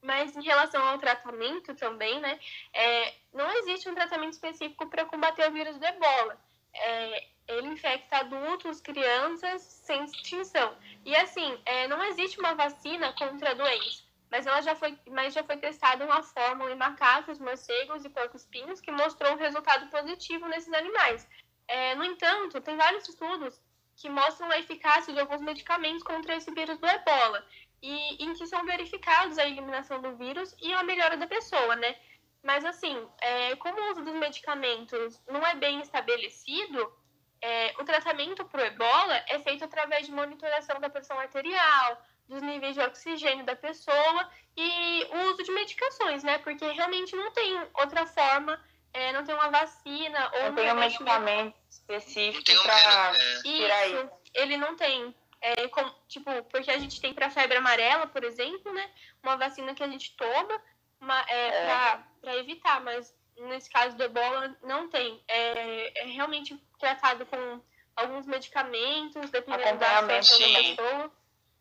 Mas 0.03 0.37
em 0.37 0.43
relação 0.43 0.83
ao 0.87 0.99
tratamento 0.99 1.75
também, 1.75 2.21
né? 2.21 2.39
é, 2.73 3.15
não 3.33 3.51
existe 3.59 3.89
um 3.89 3.95
tratamento 3.95 4.33
específico 4.33 4.89
para 4.89 5.05
combater 5.05 5.49
o 5.49 5.53
vírus 5.53 5.77
do 5.77 5.85
ebola. 5.85 6.41
É, 6.75 7.27
ele 7.49 7.69
infecta 7.69 8.19
adultos, 8.19 8.81
crianças, 8.81 9.63
sem 9.63 10.05
distinção. 10.05 10.77
E 11.05 11.17
assim, 11.17 11.61
é, 11.65 11.89
não 11.89 12.03
existe 12.05 12.39
uma 12.39 12.55
vacina 12.55 13.13
contra 13.15 13.51
a 13.51 13.55
doença. 13.55 14.07
Mas 14.31 14.47
ela 14.47 14.61
já 14.61 14.75
foi, 14.77 14.97
mas 15.07 15.33
já 15.33 15.43
foi 15.43 15.57
testada 15.57 16.05
uma 16.05 16.23
fórmula 16.23 16.71
em 16.71 16.77
macacos, 16.77 17.39
morcegos 17.39 18.05
e 18.05 18.11
porcos-espinhos 18.11 18.81
que 18.81 18.91
mostrou 18.91 19.33
um 19.33 19.39
resultado 19.39 19.89
positivo 19.89 20.47
nesses 20.49 20.73
animais. 20.73 21.27
É, 21.69 21.95
no 21.95 22.05
entanto, 22.05 22.61
tem 22.61 22.77
vários 22.77 23.09
estudos 23.09 23.61
que 23.95 24.09
mostram 24.09 24.51
a 24.51 24.59
eficácia 24.59 25.13
de 25.13 25.21
alguns 25.21 25.43
medicamentos 25.43 26.03
contra 26.03 26.35
esse 26.37 26.51
vírus 26.53 26.79
do 26.79 26.87
ebola 26.87 27.45
e 27.83 28.25
em 28.25 28.33
que 28.35 28.47
são 28.47 28.65
verificados 28.65 29.39
a 29.39 29.47
eliminação 29.47 30.01
do 30.01 30.17
vírus 30.17 30.55
e 30.61 30.73
a 30.73 30.83
melhora 30.83 31.17
da 31.17 31.27
pessoa, 31.27 31.77
né? 31.77 31.95
Mas 32.43 32.65
assim, 32.65 32.97
é, 33.21 33.57
como 33.57 33.81
o 33.81 33.91
uso 33.91 34.05
dos 34.05 34.15
medicamentos 34.15 35.21
não 35.27 35.47
é 35.47 35.55
bem 35.55 35.81
estabelecido, 35.81 36.93
é, 37.41 37.75
o 37.79 37.85
tratamento 37.85 38.45
para 38.45 38.63
o 38.63 38.67
ebola 38.67 39.23
é 39.29 39.39
feito 39.41 39.65
através 39.65 40.07
de 40.07 40.13
monitoração 40.13 40.81
da 40.81 40.89
pressão 40.89 41.19
arterial, 41.19 42.03
dos 42.29 42.43
níveis 42.43 42.75
de 42.75 42.81
oxigênio 42.81 43.45
da 43.45 43.57
pessoa 43.57 44.31
e 44.57 45.07
o 45.13 45.31
uso 45.31 45.43
de 45.43 45.51
medicações, 45.53 46.23
né? 46.23 46.39
Porque 46.39 46.67
realmente 46.73 47.17
não 47.17 47.33
tem 47.33 47.59
outra 47.75 48.07
forma, 48.07 48.61
é, 48.93 49.13
não 49.13 49.25
tem 49.25 49.35
uma 49.35 49.51
vacina 49.51 50.31
ou 50.35 50.43
Não 50.45 50.55
tem 50.55 50.73
um 50.73 50.75
medicamento 50.77 51.55
Não 51.55 51.69
específico. 51.71 52.45
É, 52.51 53.43
tirar 53.43 53.87
isso, 53.89 54.11
ele 54.35 54.57
não 54.57 54.77
tem. 54.77 55.15
É, 55.41 55.69
com- 55.69 55.95
tipo, 56.09 56.31
porque 56.45 56.71
a 56.71 56.79
gente 56.79 57.01
tem 57.01 57.15
para 57.15 57.31
febre 57.31 57.57
amarela, 57.59 58.07
por 58.07 58.25
exemplo, 58.25 58.73
né? 58.73 58.91
Uma 59.23 59.37
vacina 59.37 59.75
que 59.75 59.83
a 59.83 59.89
gente 59.89 60.17
toma 60.17 60.61
uma, 61.01 61.21
é, 61.29 61.49
É. 61.49 61.65
Pra, 61.65 62.09
pra 62.21 62.37
evitar, 62.37 62.81
mas 62.81 63.15
nesse 63.37 63.71
caso 63.71 63.97
do 63.97 64.03
ebola 64.03 64.57
não 64.63 64.89
tem. 64.89 65.23
É, 65.29 66.03
é 66.03 66.07
realmente 66.07 66.61
tratado 66.81 67.25
com 67.27 67.63
alguns 67.95 68.27
medicamentos, 68.27 69.31
dependendo 69.31 69.79
da 69.79 70.01
situação 70.01 70.53
da 70.53 70.59
pessoa. 70.59 71.13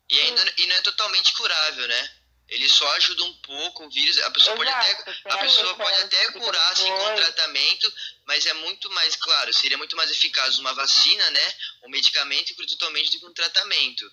e, 0.08 0.18
ainda, 0.20 0.42
e 0.58 0.66
não 0.66 0.76
é 0.76 0.82
totalmente 0.82 1.36
curável, 1.36 1.86
né? 1.88 2.10
Ele 2.48 2.68
só 2.68 2.90
ajuda 2.92 3.24
um 3.24 3.34
pouco 3.42 3.84
o 3.84 3.90
vírus. 3.90 4.18
A 4.22 4.30
pessoa 4.30 4.56
pode 4.56 4.70
até 4.70 4.90
Exato, 4.90 5.28
A 5.28 5.38
pessoa 5.38 5.74
pode 5.74 6.02
até 6.02 6.32
que 6.32 6.40
curar 6.40 6.72
assim, 6.72 6.90
com 6.90 7.14
tratamento, 7.14 7.92
mas 8.24 8.46
é 8.46 8.54
muito 8.54 8.90
mais, 8.90 9.16
claro, 9.16 9.52
seria 9.52 9.76
muito 9.76 9.94
mais 9.96 10.10
eficaz 10.10 10.58
uma 10.58 10.72
vacina, 10.72 11.30
né? 11.30 11.52
Um 11.84 11.90
medicamento 11.90 12.54
totalmente 12.66 13.12
do 13.12 13.18
que 13.20 13.26
um 13.26 13.34
tratamento. 13.34 14.10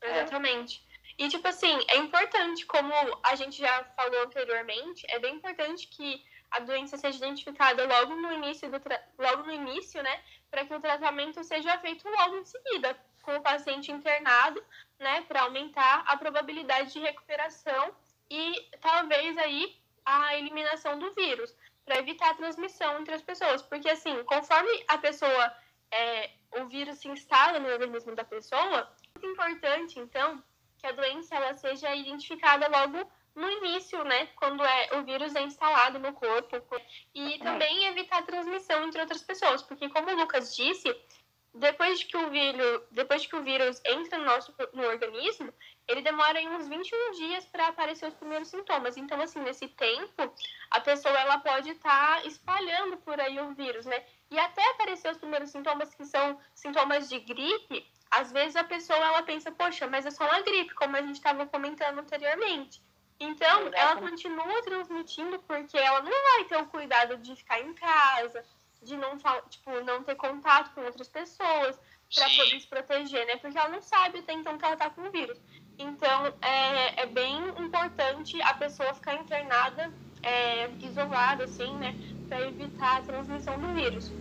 É. 0.00 0.10
Exatamente. 0.22 0.82
E, 1.16 1.28
tipo 1.28 1.46
assim, 1.46 1.78
é 1.88 1.96
importante, 1.96 2.64
como 2.66 2.92
a 3.24 3.34
gente 3.34 3.58
já 3.58 3.84
falou 3.96 4.22
anteriormente, 4.22 5.04
é 5.08 5.18
bem 5.18 5.34
importante 5.34 5.86
que 5.88 6.24
a 6.50 6.60
doença 6.60 6.96
seja 6.96 7.18
identificada 7.18 7.84
logo 7.84 8.14
no 8.14 8.32
início, 8.32 8.70
do 8.70 8.80
tra- 8.80 9.04
logo 9.18 9.42
no 9.44 9.52
início, 9.52 10.02
né? 10.02 10.24
Para 10.50 10.64
que 10.64 10.74
o 10.74 10.80
tratamento 10.80 11.42
seja 11.44 11.78
feito 11.78 12.08
logo 12.08 12.38
em 12.38 12.44
seguida, 12.44 12.98
com 13.22 13.36
o 13.36 13.42
paciente 13.42 13.90
internado, 13.92 14.64
né? 14.98 15.22
Para 15.22 15.42
aumentar 15.42 16.04
a 16.06 16.16
probabilidade 16.16 16.92
de 16.92 17.00
recuperação 17.00 17.92
e 18.30 18.54
talvez 18.80 19.36
aí 19.38 19.76
a 20.04 20.36
eliminação 20.36 20.98
do 20.98 21.12
vírus, 21.12 21.54
para 21.84 21.98
evitar 21.98 22.30
a 22.30 22.34
transmissão 22.34 23.00
entre 23.00 23.14
as 23.14 23.22
pessoas. 23.22 23.62
Porque, 23.62 23.88
assim, 23.88 24.22
conforme 24.24 24.70
a 24.88 24.98
pessoa, 24.98 25.52
é, 25.90 26.30
o 26.60 26.66
vírus 26.66 26.98
se 26.98 27.08
instala 27.08 27.58
no 27.58 27.68
organismo 27.68 28.14
da 28.14 28.24
pessoa, 28.24 28.90
é 29.14 29.18
muito 29.18 29.32
importante, 29.32 29.98
então, 29.98 30.42
que 30.78 30.86
a 30.86 30.92
doença 30.92 31.34
ela 31.34 31.54
seja 31.54 31.94
identificada 31.94 32.68
logo 32.68 33.10
no 33.34 33.50
início, 33.50 34.02
né? 34.04 34.26
Quando 34.36 34.64
é, 34.64 34.98
o 34.98 35.04
vírus 35.04 35.34
é 35.34 35.42
instalado 35.42 35.98
no 35.98 36.12
corpo. 36.12 36.56
E 37.14 37.38
também 37.38 37.86
evitar 37.86 38.18
a 38.18 38.22
transmissão 38.22 38.84
entre 38.84 39.00
outras 39.00 39.22
pessoas. 39.22 39.62
Porque, 39.62 39.88
como 39.88 40.10
o 40.10 40.16
Lucas 40.16 40.56
disse, 40.56 40.88
depois 41.54 42.02
que 42.04 42.16
o 42.16 42.30
vírus, 42.30 42.82
depois 42.90 43.26
que 43.26 43.34
o 43.34 43.42
vírus 43.42 43.80
entra 43.84 44.18
no 44.18 44.24
nosso 44.24 44.54
no 44.72 44.86
organismo, 44.86 45.52
ele 45.86 46.02
demora 46.02 46.38
aí 46.38 46.46
uns 46.46 46.68
21 46.68 47.12
dias 47.12 47.46
para 47.46 47.68
aparecer 47.68 48.08
os 48.08 48.14
primeiros 48.14 48.48
sintomas. 48.48 48.96
Então, 48.96 49.20
assim, 49.20 49.40
nesse 49.40 49.68
tempo, 49.68 50.32
a 50.70 50.80
pessoa 50.80 51.18
ela 51.18 51.38
pode 51.38 51.70
estar 51.70 52.26
espalhando 52.26 52.98
por 52.98 53.18
aí 53.18 53.40
o 53.40 53.54
vírus, 53.54 53.86
né? 53.86 54.04
E 54.30 54.38
até 54.38 54.62
aparecer 54.70 55.10
os 55.10 55.18
primeiros 55.18 55.50
sintomas, 55.50 55.94
que 55.94 56.04
são 56.04 56.38
sintomas 56.54 57.08
de 57.08 57.18
gripe, 57.20 57.86
às 58.10 58.30
vezes 58.30 58.56
a 58.56 58.64
pessoa 58.64 58.98
ela 58.98 59.22
pensa, 59.22 59.50
poxa, 59.50 59.86
mas 59.86 60.04
é 60.04 60.10
só 60.10 60.24
uma 60.24 60.42
gripe, 60.42 60.74
como 60.74 60.96
a 60.96 61.02
gente 61.02 61.16
estava 61.16 61.46
comentando 61.46 61.98
anteriormente. 61.98 62.82
Então, 63.20 63.62
ela 63.62 63.92
Exatamente. 63.92 64.10
continua 64.10 64.62
transmitindo 64.62 65.38
porque 65.40 65.76
ela 65.76 66.02
não 66.02 66.10
vai 66.10 66.44
ter 66.44 66.56
o 66.56 66.66
cuidado 66.66 67.16
de 67.16 67.34
ficar 67.34 67.60
em 67.60 67.74
casa, 67.74 68.44
de 68.82 68.96
não, 68.96 69.16
tipo, 69.48 69.80
não 69.80 70.02
ter 70.02 70.14
contato 70.14 70.72
com 70.74 70.82
outras 70.82 71.08
pessoas 71.08 71.78
para 72.14 72.30
poder 72.30 72.60
se 72.60 72.66
proteger, 72.66 73.26
né? 73.26 73.36
Porque 73.36 73.58
ela 73.58 73.68
não 73.68 73.82
sabe 73.82 74.18
até 74.20 74.32
então 74.32 74.56
que 74.56 74.64
ela 74.64 74.76
tá 74.76 74.90
com 74.90 75.02
o 75.02 75.10
vírus. 75.10 75.38
Então, 75.78 76.26
é, 76.42 77.02
é 77.02 77.06
bem 77.06 77.36
importante 77.60 78.40
a 78.42 78.54
pessoa 78.54 78.94
ficar 78.94 79.14
internada, 79.14 79.92
é, 80.22 80.70
isolada, 80.80 81.44
assim, 81.44 81.76
né? 81.78 81.96
Para 82.28 82.40
evitar 82.42 82.98
a 82.98 83.02
transmissão 83.02 83.58
do 83.60 83.74
vírus. 83.74 84.12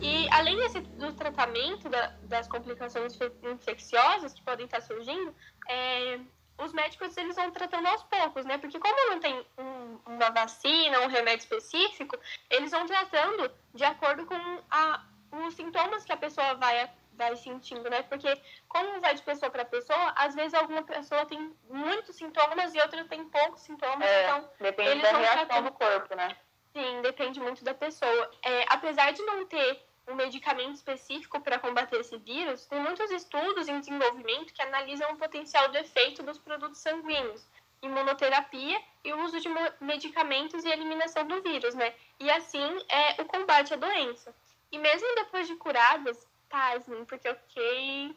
E 0.00 0.28
além 0.32 0.56
desse, 0.56 0.80
do 0.98 1.12
tratamento 1.12 1.88
da- 1.88 2.12
das 2.24 2.48
complicações 2.48 3.14
infe- 3.14 3.32
infecciosas 3.42 4.32
que 4.34 4.42
podem 4.42 4.66
estar 4.66 4.80
surgindo, 4.80 5.34
é, 5.68 6.18
os 6.64 6.72
médicos 6.72 7.16
eles 7.16 7.36
vão 7.36 7.50
tratando 7.50 7.86
aos 7.88 8.02
poucos, 8.04 8.44
né? 8.44 8.58
Porque 8.58 8.78
como 8.78 9.10
não 9.10 9.20
tem 9.20 9.46
um- 9.58 9.98
uma 10.06 10.30
vacina, 10.30 11.00
um 11.00 11.06
remédio 11.08 11.42
específico, 11.44 12.18
eles 12.50 12.70
vão 12.70 12.86
tratando 12.86 13.50
de 13.74 13.84
acordo 13.84 14.26
com 14.26 14.34
a, 14.70 15.02
os 15.46 15.54
sintomas 15.54 16.04
que 16.04 16.12
a 16.12 16.16
pessoa 16.16 16.54
vai, 16.54 16.90
vai 17.14 17.34
sentindo, 17.36 17.88
né? 17.90 18.02
Porque 18.02 18.40
como 18.68 19.00
vai 19.00 19.14
de 19.14 19.22
pessoa 19.22 19.50
para 19.50 19.64
pessoa, 19.64 20.12
às 20.16 20.34
vezes 20.34 20.54
alguma 20.54 20.82
pessoa 20.82 21.24
tem 21.26 21.54
muitos 21.68 22.16
sintomas 22.16 22.74
e 22.74 22.80
outra 22.80 23.04
tem 23.04 23.24
poucos 23.24 23.60
sintomas, 23.62 24.08
É, 24.08 24.24
então 24.24 24.50
depende 24.60 24.90
eles 24.90 25.02
da 25.02 25.12
vão 25.12 25.20
reação 25.20 25.46
tratando- 25.46 25.70
do 25.70 25.72
corpo, 25.72 26.14
né? 26.14 26.36
Sim, 26.74 27.02
depende 27.02 27.38
muito 27.38 27.62
da 27.62 27.74
pessoa. 27.74 28.30
É, 28.42 28.64
apesar 28.68 29.12
de 29.12 29.22
não 29.22 29.44
ter 29.46 29.84
um 30.08 30.14
medicamento 30.14 30.74
específico 30.74 31.40
para 31.40 31.58
combater 31.58 32.00
esse 32.00 32.16
vírus, 32.18 32.66
tem 32.66 32.80
muitos 32.80 33.10
estudos 33.10 33.68
em 33.68 33.78
desenvolvimento 33.78 34.52
que 34.52 34.62
analisam 34.62 35.12
o 35.12 35.16
potencial 35.16 35.68
do 35.68 35.78
efeito 35.78 36.22
dos 36.22 36.38
produtos 36.38 36.78
sanguíneos, 36.80 37.46
imunoterapia 37.80 38.80
e 39.04 39.12
o 39.12 39.22
uso 39.24 39.40
de 39.40 39.48
medicamentos 39.80 40.64
e 40.64 40.68
eliminação 40.68 41.26
do 41.26 41.42
vírus, 41.42 41.74
né? 41.74 41.94
E 42.18 42.30
assim 42.30 42.78
é 42.88 43.20
o 43.22 43.24
combate 43.26 43.74
à 43.74 43.76
doença. 43.76 44.34
E 44.70 44.78
mesmo 44.78 45.14
depois 45.16 45.46
de 45.46 45.56
curadas, 45.56 46.26
pasmem, 46.48 47.04
porque 47.04 47.28
eu 47.28 47.36
fiquei 47.36 48.16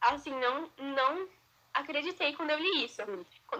assim, 0.00 0.34
não, 0.38 0.70
não 0.78 1.28
acreditei 1.74 2.34
quando 2.34 2.50
eu 2.50 2.58
li 2.58 2.84
isso. 2.84 3.02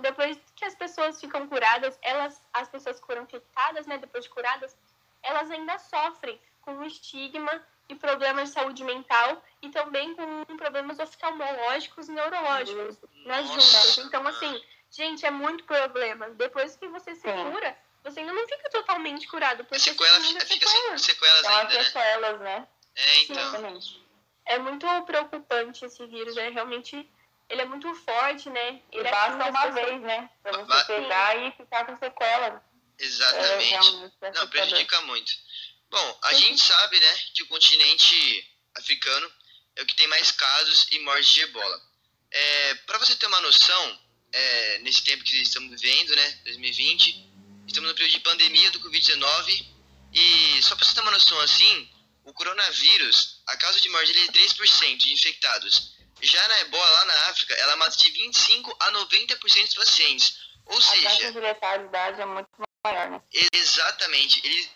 Depois 0.01 0.39
que 0.57 0.65
as 0.65 0.75
pessoas 0.75 1.21
ficam 1.21 1.47
curadas, 1.47 1.99
elas, 2.03 2.43
as 2.53 2.69
pessoas 2.69 2.99
que 2.99 3.07
foram 3.07 3.23
infectadas, 3.23 3.87
né, 3.87 3.99
depois 3.99 4.25
de 4.25 4.31
curadas, 4.31 4.77
elas 5.23 5.51
ainda 5.51 5.79
sofrem 5.79 6.41
com 6.63 6.77
o 6.79 6.85
estigma 6.85 7.65
e 7.89 7.95
problemas 7.95 8.49
de 8.49 8.55
saúde 8.55 8.85
mental 8.85 9.43
e 9.63 9.69
também 9.71 10.15
com 10.15 10.45
problemas 10.57 10.99
oftalmológicos 10.99 12.09
e 12.09 12.13
neurológicos 12.13 12.99
nas 13.25 13.47
Nossa. 13.49 13.61
juntas. 13.61 13.99
Então, 13.99 14.27
assim, 14.27 14.65
gente, 14.91 15.27
é 15.27 15.31
muito 15.31 15.65
problema. 15.65 16.31
Depois 16.31 16.77
que 16.77 16.87
você 16.89 17.15
se 17.15 17.23
Sim. 17.23 17.51
cura, 17.51 17.77
você 18.05 18.21
ainda 18.21 18.33
não 18.33 18.47
fica 18.47 18.71
totalmente 18.71 19.27
curado, 19.29 19.63
A 19.63 19.65
porque 19.65 19.81
sequela 19.81 20.21
fica, 20.21 20.41
fica 20.47 20.67
sem 20.69 20.79
sequelas. 20.81 21.03
sequelas 21.03 21.45
as 21.45 21.47
ainda, 21.57 21.75
né? 21.75 21.85
sequelas, 21.85 22.41
né? 22.41 22.69
É, 22.97 23.23
então. 23.25 23.43
Exatamente. 23.43 24.07
É 24.47 24.59
muito 24.59 24.87
preocupante 25.05 25.85
esse 25.85 26.07
vírus, 26.07 26.37
é 26.37 26.49
realmente... 26.49 27.09
Ele 27.49 27.63
é 27.63 27.65
muito 27.65 27.93
forte, 27.97 28.49
né? 28.49 28.81
E 28.93 28.99
Ele 28.99 29.11
basta 29.11 29.27
atinge 29.35 29.43
as 29.43 29.49
uma 29.51 29.61
pessoas- 29.67 29.75
vez, 29.91 30.01
né? 30.03 30.31
Pra 30.41 30.53
você 30.53 30.65
Ba- 30.67 30.85
pegar 30.85 31.37
e 31.37 31.51
ficar 31.53 31.85
com 31.85 31.97
sequelas. 31.97 32.55
É, 32.55 33.05
Exatamente. 33.05 33.65
realmente 33.71 34.15
Não, 34.39 34.49
prejudica 34.49 35.01
muito. 35.03 35.33
Bom, 35.91 36.19
a 36.25 36.35
gente 36.35 36.63
sabe, 36.63 37.01
né, 37.01 37.19
que 37.35 37.43
o 37.43 37.49
continente 37.49 38.49
africano 38.77 39.33
é 39.77 39.83
o 39.83 39.87
que 39.87 39.97
tem 39.97 40.07
mais 40.07 40.31
casos 40.31 40.87
e 40.93 40.99
mortes 41.01 41.33
de 41.33 41.41
ebola. 41.43 41.83
É, 42.31 42.75
Para 42.87 42.99
você 42.99 43.17
ter 43.17 43.27
uma 43.27 43.41
noção, 43.41 44.01
é, 44.33 44.79
nesse 44.79 45.03
tempo 45.03 45.25
que 45.25 45.43
estamos 45.43 45.81
vivendo, 45.81 46.15
né, 46.15 46.31
2020, 46.45 47.31
estamos 47.67 47.91
no 47.91 47.95
período 47.95 48.13
de 48.13 48.21
pandemia 48.21 48.71
do 48.71 48.81
Covid-19 48.81 49.67
e 50.13 50.63
só 50.63 50.77
para 50.77 50.85
você 50.85 50.95
ter 50.95 51.01
uma 51.01 51.11
noção 51.11 51.39
assim, 51.41 51.91
o 52.25 52.33
coronavírus, 52.33 53.43
a 53.49 53.57
causa 53.57 53.81
de 53.81 53.89
morte 53.89 54.13
dele 54.13 54.29
é 54.29 54.33
3% 54.33 54.97
de 54.97 55.13
infectados. 55.13 55.97
Já 56.23 56.49
na 56.49 56.61
ebola, 56.61 56.87
lá 56.87 57.05
na 57.07 57.15
África, 57.31 57.55
ela 57.55 57.77
mata 57.77 57.97
de 57.97 58.11
25 58.11 58.77
a 58.79 58.93
90% 58.93 59.65
dos 59.65 59.75
pacientes. 59.75 60.39
Ou 60.67 60.79
A 60.79 60.81
seja, 60.83 61.03
taxa 61.03 61.33
de 61.33 61.41
letalidade 61.41 62.21
é 62.21 62.27
muito 62.27 62.49
maior, 62.85 63.11
né? 63.11 63.23
Exatamente. 63.53 64.41
Eles, 64.45 64.69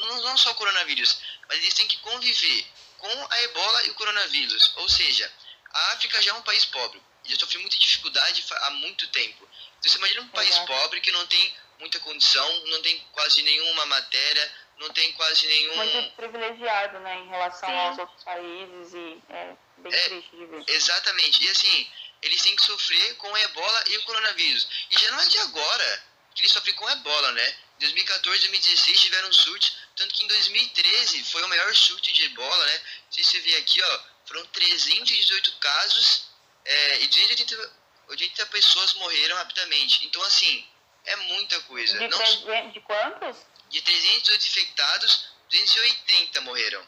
não, 0.00 0.36
só 0.36 0.50
o 0.50 0.54
coronavírus, 0.54 1.20
mas 1.48 1.58
eles 1.58 1.74
têm 1.74 1.86
que 1.86 1.96
conviver 1.98 2.66
com 2.98 3.26
a 3.30 3.42
ebola 3.42 3.84
e 3.84 3.90
o 3.90 3.94
coronavírus. 3.94 4.72
Ou 4.76 4.88
seja, 4.88 5.30
a 5.72 5.92
África 5.92 6.20
já 6.22 6.32
é 6.32 6.34
um 6.34 6.42
país 6.42 6.64
pobre. 6.66 7.00
Já 7.24 7.38
sofre 7.38 7.58
muita 7.58 7.78
dificuldade 7.78 8.44
há 8.50 8.70
muito 8.70 9.06
tempo. 9.08 9.48
Então 9.78 9.90
você 9.90 9.98
imagina 9.98 10.22
um 10.22 10.28
país 10.28 10.50
Exato. 10.50 10.66
pobre 10.66 11.00
que 11.00 11.10
não 11.12 11.26
tem 11.26 11.54
muita 11.78 11.98
condição, 12.00 12.66
não 12.66 12.82
tem 12.82 12.98
quase 13.12 13.42
nenhuma 13.42 13.86
matéria, 13.86 14.52
não 14.78 14.90
tem 14.90 15.12
quase 15.12 15.46
nenhum. 15.46 15.76
Muito 15.76 16.16
privilegiado, 16.16 16.98
né, 17.00 17.18
em 17.18 17.28
relação 17.28 17.68
Sim. 17.68 17.76
aos 17.76 17.98
outros 17.98 18.24
países 18.24 18.94
e 18.94 19.22
é 19.30 19.56
bem 19.78 19.94
É. 19.94 20.08
triste 20.08 20.36
de 20.36 20.46
ver. 20.46 20.64
Exatamente. 20.66 21.44
E 21.44 21.48
assim, 21.48 21.90
eles 22.20 22.42
têm 22.42 22.56
que 22.56 22.62
sofrer 22.62 23.16
com 23.16 23.34
a 23.34 23.40
ebola 23.40 23.84
e 23.88 23.96
o 23.96 24.04
coronavírus. 24.04 24.68
E 24.90 24.98
já 24.98 25.10
não 25.12 25.20
é 25.20 25.26
de 25.26 25.38
agora 25.38 26.04
que 26.34 26.42
eles 26.42 26.52
sofrem 26.52 26.74
com 26.74 26.88
ebola, 26.90 27.32
né? 27.32 27.56
Em 27.76 27.80
2014 27.80 28.40
2016 28.40 29.00
tiveram 29.00 29.32
surtos, 29.32 29.76
tanto 29.96 30.14
que 30.14 30.24
em 30.24 30.28
2013 30.28 31.24
foi 31.24 31.42
o 31.42 31.48
maior 31.48 31.74
surto 31.74 32.12
de 32.12 32.24
ebola, 32.24 32.66
né? 32.66 32.80
Se 33.10 33.22
você 33.24 33.40
ver 33.40 33.56
aqui, 33.56 33.82
ó, 33.82 34.00
foram 34.26 34.44
318 34.46 35.56
casos 35.58 36.28
é, 36.64 37.02
e 37.02 37.08
280 37.08 37.84
80 38.08 38.46
pessoas 38.46 38.94
morreram 38.94 39.36
rapidamente. 39.36 40.06
Então, 40.06 40.22
assim, 40.22 40.66
é 41.04 41.16
muita 41.16 41.60
coisa. 41.62 41.98
De, 41.98 42.08
Não, 42.08 42.70
de 42.70 42.80
quantos? 42.80 43.38
de 43.70 43.80
318 43.80 44.46
infectados, 44.46 45.28
280 45.50 46.40
morreram. 46.42 46.86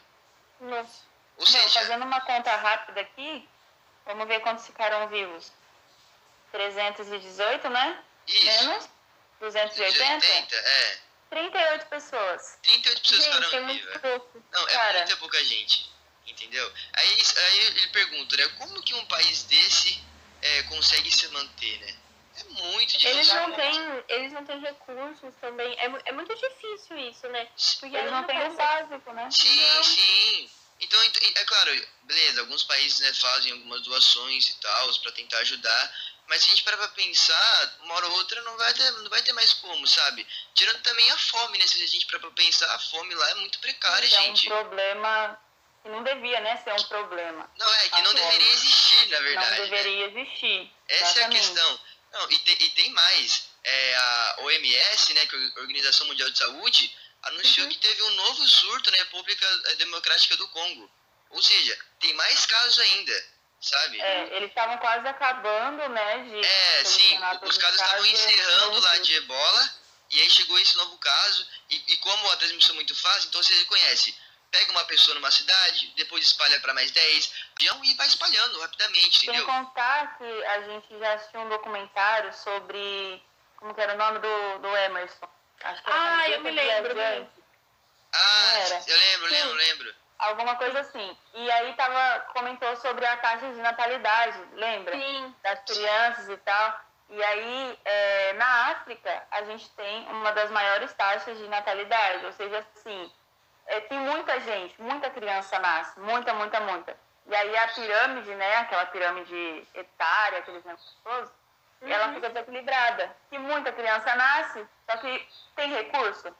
Nossa. 0.61 1.01
Ou 1.37 1.45
Não, 1.45 1.51
seja, 1.51 1.81
fazendo 1.81 2.05
uma 2.05 2.21
conta 2.21 2.55
rápida 2.55 3.01
aqui, 3.01 3.47
vamos 4.05 4.27
ver 4.27 4.41
quantos 4.41 4.65
ficaram 4.65 5.07
vivos. 5.09 5.51
318, 6.51 7.69
né? 7.69 8.03
isso. 8.27 8.45
Menos 8.45 8.89
280? 9.39 9.97
280, 9.97 10.55
é. 10.55 10.99
38 11.29 11.85
pessoas. 11.87 12.57
38 12.63 13.01
pessoas 13.01 13.23
Gente, 13.23 13.37
é 13.37 13.43
ficaram 13.45 13.65
muito 13.65 13.99
pouco. 13.99 14.43
Não, 14.51 14.67
é 14.67 14.71
Cara. 14.73 14.97
muita 14.99 15.17
pouca 15.17 15.43
gente. 15.43 15.89
Entendeu? 16.25 16.71
Aí, 16.93 17.23
aí 17.37 17.59
ele 17.67 17.87
pergunta, 17.87 18.35
né? 18.37 18.47
Como 18.57 18.81
que 18.83 18.93
um 18.93 19.05
país 19.05 19.43
desse 19.43 19.99
é, 20.41 20.63
consegue 20.63 21.09
se 21.09 21.27
manter, 21.29 21.79
né? 21.79 21.95
É 22.39 22.43
muito 22.43 22.91
difícil. 22.97 23.09
Eles 23.09 23.27
não 23.33 23.51
têm, 23.53 24.03
eles 24.09 24.31
não 24.33 24.45
têm 24.45 24.59
recursos 24.59 25.33
também. 25.41 25.73
É, 25.79 25.85
é 26.05 26.11
muito 26.11 26.35
difícil 26.35 26.97
isso, 27.09 27.27
né? 27.29 27.47
Porque 27.79 27.95
Eles 27.95 28.11
não 28.11 28.23
têm 28.25 28.47
o 28.47 28.53
básico, 28.53 29.13
né? 29.13 29.29
Sim, 29.31 29.55
Não. 29.55 29.83
sim. 29.83 30.49
Então, 30.79 31.03
ent- 31.05 31.37
é 31.37 31.45
claro, 31.45 31.87
beleza, 32.03 32.41
alguns 32.41 32.63
países 32.63 32.99
né, 32.99 33.11
fazem 33.15 33.51
algumas 33.53 33.81
doações 33.81 34.49
e 34.49 34.55
tal 34.59 34.93
para 35.01 35.11
tentar 35.13 35.39
ajudar, 35.39 35.95
mas 36.27 36.41
se 36.43 36.47
a 36.47 36.49
gente 36.51 36.63
parar 36.63 36.77
pra 36.77 36.87
pensar, 36.89 37.77
uma 37.83 37.95
hora 37.95 38.07
ou 38.07 38.13
outra 38.17 38.41
não 38.41 38.57
vai 38.57 38.73
ter, 38.73 38.91
não 38.91 39.09
vai 39.09 39.21
ter 39.21 39.33
mais 39.33 39.53
como, 39.53 39.87
sabe? 39.87 40.27
Tirando 40.53 40.81
também 40.81 41.09
a 41.11 41.17
fome, 41.17 41.57
né? 41.57 41.65
Se 41.67 41.81
a 41.81 41.87
gente 41.87 42.05
parar 42.07 42.19
pra 42.19 42.31
pensar, 42.31 42.73
a 42.73 42.79
fome 42.79 43.13
lá 43.15 43.29
é 43.31 43.35
muito 43.35 43.59
precária, 43.59 44.05
Isso 44.05 44.15
é 44.15 44.19
um 44.19 44.23
gente. 44.23 44.47
problema 44.47 45.39
que 45.83 45.89
não 45.89 46.03
devia, 46.03 46.39
né, 46.41 46.57
ser 46.57 46.73
um 46.73 46.83
problema. 46.83 47.49
Não, 47.57 47.73
é 47.73 47.89
que 47.89 48.01
não 48.01 48.11
fome. 48.11 48.19
deveria 48.19 48.51
existir, 48.51 49.07
na 49.09 49.19
verdade. 49.19 49.49
não 49.49 49.57
né? 49.57 49.69
deveria 49.69 50.05
existir. 50.07 50.71
Essa 50.89 51.19
é 51.21 51.23
a 51.25 51.29
questão. 51.29 51.79
Não, 52.11 52.31
e, 52.31 52.39
tem, 52.39 52.57
e 52.61 52.69
tem 52.71 52.89
mais. 52.91 53.47
É, 53.63 53.95
a 53.95 54.35
OMS, 54.39 55.13
né, 55.13 55.25
que 55.27 55.35
é 55.35 55.39
a 55.57 55.61
Organização 55.61 56.07
Mundial 56.07 56.29
de 56.29 56.37
Saúde, 56.37 56.95
anunciou 57.23 57.65
Uhum. 57.65 57.71
que 57.73 57.79
teve 57.79 58.01
um 58.03 58.09
novo 58.11 58.47
surto 58.47 58.91
na 58.91 58.97
República 58.97 59.45
eh, 59.65 59.75
Democrática 59.75 60.37
do 60.37 60.47
Congo. 60.49 60.89
Ou 61.31 61.41
seja, 61.41 61.77
tem 61.99 62.13
mais 62.13 62.45
casos 62.45 62.79
ainda, 62.79 63.25
sabe? 63.59 64.01
É, 64.01 64.35
eles 64.37 64.49
estavam 64.49 64.77
quase 64.77 65.07
acabando, 65.07 65.89
né, 65.89 66.23
de 66.23 66.45
É, 66.45 66.83
sim, 66.85 67.19
os 67.43 67.57
casos 67.57 67.81
estavam 67.81 68.05
encerrando 68.05 68.79
lá 68.79 68.97
de 68.99 69.13
ebola, 69.15 69.69
e 70.11 70.21
aí 70.21 70.29
chegou 70.29 70.57
esse 70.59 70.75
novo 70.77 70.97
caso, 70.97 71.47
e, 71.69 71.93
e 71.93 71.97
como 71.97 72.31
a 72.31 72.37
transmissão 72.37 72.71
é 72.73 72.75
muito 72.75 72.95
fácil, 72.95 73.27
então 73.29 73.41
você 73.41 73.53
reconhece, 73.55 74.15
pega 74.51 74.71
uma 74.71 74.85
pessoa 74.85 75.15
numa 75.15 75.31
cidade, 75.31 75.93
depois 75.95 76.23
espalha 76.23 76.59
para 76.59 76.73
mais 76.73 76.91
10, 76.91 77.31
avião, 77.57 77.83
e 77.83 77.93
vai 77.95 78.07
espalhando 78.07 78.59
rapidamente, 78.61 79.19
Sem 79.19 79.29
entendeu? 79.29 79.45
contar 79.45 80.17
que 80.17 80.45
a 80.45 80.61
gente 80.61 80.99
já 80.99 81.13
assistiu 81.13 81.41
um 81.41 81.49
documentário 81.49 82.33
sobre. 82.33 83.21
Como 83.57 83.73
que 83.73 83.81
era 83.81 83.95
o 83.95 83.97
nome 83.97 84.19
do, 84.19 84.59
do 84.59 84.77
Emerson? 84.77 85.27
Acho 85.63 85.83
que 85.83 85.89
era 85.89 86.17
Ah, 86.17 86.29
eu 86.29 86.41
me 86.41 86.51
lembro, 86.51 86.95
Ah, 88.13 88.83
eu 88.87 88.97
lembro, 88.97 89.27
Sim. 89.29 89.33
lembro, 89.35 89.53
lembro. 89.55 89.95
Alguma 90.19 90.55
coisa 90.55 90.79
assim. 90.79 91.17
E 91.33 91.51
aí 91.51 91.73
tava, 91.75 92.19
comentou 92.33 92.75
sobre 92.77 93.05
a 93.05 93.17
taxa 93.17 93.49
de 93.53 93.61
natalidade, 93.61 94.39
lembra? 94.53 94.95
Sim. 94.95 95.35
Das 95.43 95.59
crianças 95.61 96.29
e 96.29 96.37
tal. 96.37 96.79
E 97.09 97.23
aí, 97.23 97.79
é, 97.85 98.33
na 98.33 98.71
África, 98.71 99.23
a 99.31 99.43
gente 99.43 99.69
tem 99.71 100.07
uma 100.09 100.31
das 100.31 100.49
maiores 100.51 100.91
taxas 100.93 101.37
de 101.37 101.47
natalidade. 101.47 102.25
Ou 102.25 102.33
seja, 102.33 102.65
assim, 102.75 103.11
é, 103.67 103.79
tem 103.81 103.99
muita 103.99 104.39
gente, 104.41 104.81
muita 104.81 105.09
criança 105.09 105.57
nasce, 105.59 105.99
muita, 105.99 106.33
muita, 106.33 106.59
muita. 106.61 106.97
E 107.27 107.35
aí 107.35 107.57
a 107.57 107.67
pirâmide, 107.69 108.33
né, 108.35 108.55
aquela 108.57 108.85
pirâmide 108.87 109.67
etária, 109.73 110.39
aqueles 110.39 110.63
negócios 110.63 110.95
todos, 111.03 111.29
ela 111.81 112.07
Uhum. 112.07 112.15
fica 112.15 112.29
desequilibrada. 112.29 113.15
E 113.31 113.37
muita 113.37 113.71
criança 113.71 114.15
nasce, 114.15 114.67
só 114.89 114.97
que 114.97 115.27
tem 115.55 115.69
recurso? 115.71 116.35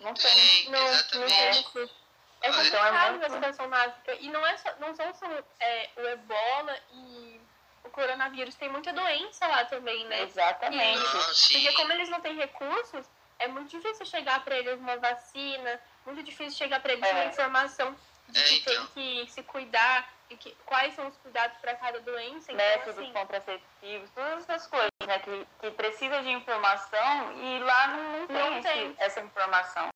Não 0.00 0.12
tem. 0.12 0.30
Tem, 0.30 0.70
Não, 0.70 0.80
não 0.92 1.26
tem 1.26 1.52
recurso. 1.52 2.05
É 2.42 2.48
então 2.48 2.60
é 2.60 2.64
complicado 2.70 3.10
muito- 3.12 3.26
a 3.26 3.30
situação 3.30 3.68
na 3.68 3.82
África. 3.84 4.14
E 4.20 4.28
não, 4.28 4.46
é 4.46 4.56
só, 4.56 4.72
não 4.78 4.94
são 4.94 5.14
só 5.14 5.26
é, 5.60 5.90
o 5.96 6.00
ebola 6.08 6.78
e 6.92 7.40
o 7.84 7.90
coronavírus. 7.90 8.54
Tem 8.54 8.68
muita 8.68 8.92
doença 8.92 9.46
lá 9.46 9.64
também, 9.64 10.04
né? 10.06 10.22
Exatamente. 10.22 11.06
Sim. 11.34 11.54
Porque 11.62 11.72
como 11.76 11.92
eles 11.92 12.08
não 12.08 12.20
têm 12.20 12.36
recursos, 12.36 13.06
é 13.38 13.48
muito 13.48 13.70
difícil 13.70 14.06
chegar 14.06 14.44
para 14.44 14.56
eles 14.56 14.78
uma 14.78 14.96
vacina, 14.96 15.80
muito 16.04 16.22
difícil 16.22 16.56
chegar 16.56 16.80
para 16.80 16.92
eles 16.92 17.04
É. 17.08 17.12
uma 17.12 17.24
informação 17.26 17.96
de 18.28 18.40
É, 18.40 18.42
que 18.44 18.54
então. 18.58 18.86
tem 18.88 19.24
que 19.24 19.30
se 19.32 19.42
cuidar 19.44 20.08
e 20.28 20.36
que, 20.36 20.50
quais 20.66 20.94
são 20.94 21.06
os 21.06 21.16
cuidados 21.18 21.56
para 21.58 21.74
cada 21.76 22.00
doença. 22.00 22.50
Então, 22.52 22.66
métodos 22.66 22.98
assim, 22.98 23.12
contraceptivos, 23.12 24.10
todas 24.10 24.42
essas 24.48 24.66
coisas, 24.66 24.90
né? 25.06 25.18
Que, 25.20 25.46
que 25.60 25.70
precisa 25.70 26.20
de 26.22 26.30
informação 26.30 27.32
e 27.40 27.58
lá 27.60 27.86
não, 27.88 28.20
não 28.26 28.26
tem, 28.26 28.62
tem. 28.62 28.94
essa 28.98 29.20
informação. 29.20 29.88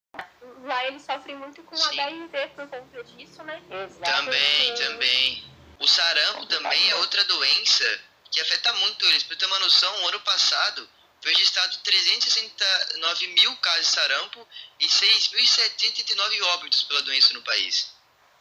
Lá 0.65 0.87
eles 0.87 1.03
sofrem 1.03 1.37
muito 1.37 1.63
com 1.63 1.77
Sim. 1.77 2.01
HIV 2.01 2.49
por 2.55 2.69
conta 2.69 3.03
disso, 3.05 3.43
né? 3.43 3.63
Exato. 3.71 4.03
Também, 4.13 4.67
porque- 4.69 4.85
também. 4.85 5.51
O 5.79 5.89
sarampo 5.89 6.45
também 6.47 6.91
é 6.91 6.97
outra 6.97 7.25
doença 7.25 8.01
que 8.31 8.39
afeta 8.41 8.71
muito 8.75 9.05
eles. 9.07 9.23
Pra 9.23 9.35
ter 9.37 9.47
uma 9.47 9.59
noção, 9.61 10.03
o 10.03 10.09
ano 10.09 10.21
passado 10.21 10.87
foi 11.23 11.33
registrado 11.33 11.77
369 11.79 13.27
mil 13.29 13.57
casos 13.57 13.87
de 13.87 13.93
sarampo 13.95 14.47
e 14.79 14.87
6.789 14.89 16.43
óbitos 16.43 16.83
pela 16.85 17.01
doença 17.03 17.33
no 17.33 17.43
país. 17.43 17.91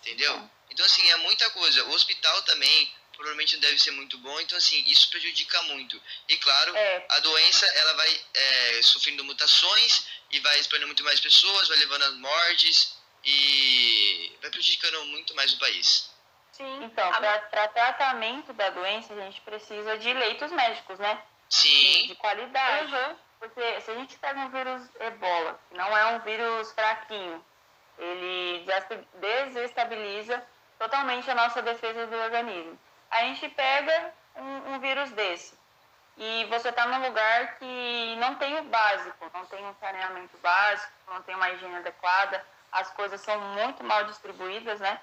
Entendeu? 0.01 0.49
Então, 0.69 0.85
assim, 0.85 1.09
é 1.09 1.15
muita 1.17 1.49
coisa. 1.51 1.83
O 1.85 1.91
hospital 1.93 2.41
também 2.43 2.93
provavelmente 3.19 3.55
não 3.55 3.61
deve 3.61 3.77
ser 3.77 3.91
muito 3.91 4.17
bom. 4.19 4.39
Então, 4.39 4.57
assim, 4.57 4.81
isso 4.87 5.09
prejudica 5.09 5.61
muito. 5.63 6.01
E, 6.29 6.37
claro, 6.37 6.75
É, 6.75 7.05
a 7.09 7.19
doença 7.19 7.65
ela 7.65 7.93
vai 7.95 8.21
é, 8.33 8.81
sofrendo 8.81 9.25
mutações 9.25 10.07
e 10.31 10.39
vai 10.39 10.57
espalhando 10.59 10.87
muito 10.87 11.03
mais 11.03 11.19
pessoas, 11.19 11.67
vai 11.67 11.77
levando 11.77 12.03
a 12.03 12.11
mortes 12.11 12.97
e 13.25 14.37
vai 14.41 14.49
prejudicando 14.49 15.03
muito 15.07 15.35
mais 15.35 15.51
o 15.53 15.59
país. 15.59 16.09
Sim. 16.53 16.83
então, 16.83 17.09
para 17.11 17.39
tratamento 17.39 18.51
da 18.53 18.69
doença, 18.69 19.13
a 19.13 19.17
gente 19.17 19.39
precisa 19.41 19.97
de 19.97 20.11
leitos 20.13 20.51
médicos, 20.51 20.99
né? 20.99 21.21
De, 21.47 21.55
Sim, 21.55 22.07
de 22.07 22.15
qualidade. 22.15 22.93
Uhum. 22.93 23.15
Porque 23.39 23.81
se 23.81 23.91
a 23.91 23.95
gente 23.95 24.17
pega 24.17 24.39
um 24.39 24.49
vírus 24.49 24.81
ebola, 24.99 25.59
que 25.69 25.77
não 25.77 25.97
é 25.97 26.05
um 26.07 26.19
vírus 26.19 26.71
fraquinho, 26.73 27.45
ele 27.97 28.59
desesta- 28.65 29.07
desestabiliza 29.13 30.45
totalmente 30.77 31.29
a 31.31 31.35
nossa 31.35 31.61
defesa 31.61 32.07
do 32.07 32.15
organismo. 32.17 32.77
A 33.11 33.21
gente 33.21 33.49
pega 33.49 34.13
um, 34.35 34.73
um 34.73 34.79
vírus 34.79 35.11
desse 35.11 35.57
e 36.17 36.45
você 36.45 36.69
está 36.69 36.85
num 36.85 37.07
lugar 37.07 37.57
que 37.57 38.15
não 38.17 38.35
tem 38.35 38.57
o 38.59 38.63
básico, 38.63 39.31
não 39.33 39.45
tem 39.45 39.65
um 39.65 39.73
saneamento 39.75 40.37
básico, 40.39 40.91
não 41.07 41.21
tem 41.23 41.33
uma 41.33 41.49
higiene 41.49 41.77
adequada, 41.77 42.45
as 42.71 42.89
coisas 42.91 43.21
são 43.21 43.39
muito 43.39 43.83
mal 43.83 44.03
distribuídas, 44.03 44.79
né? 44.79 44.99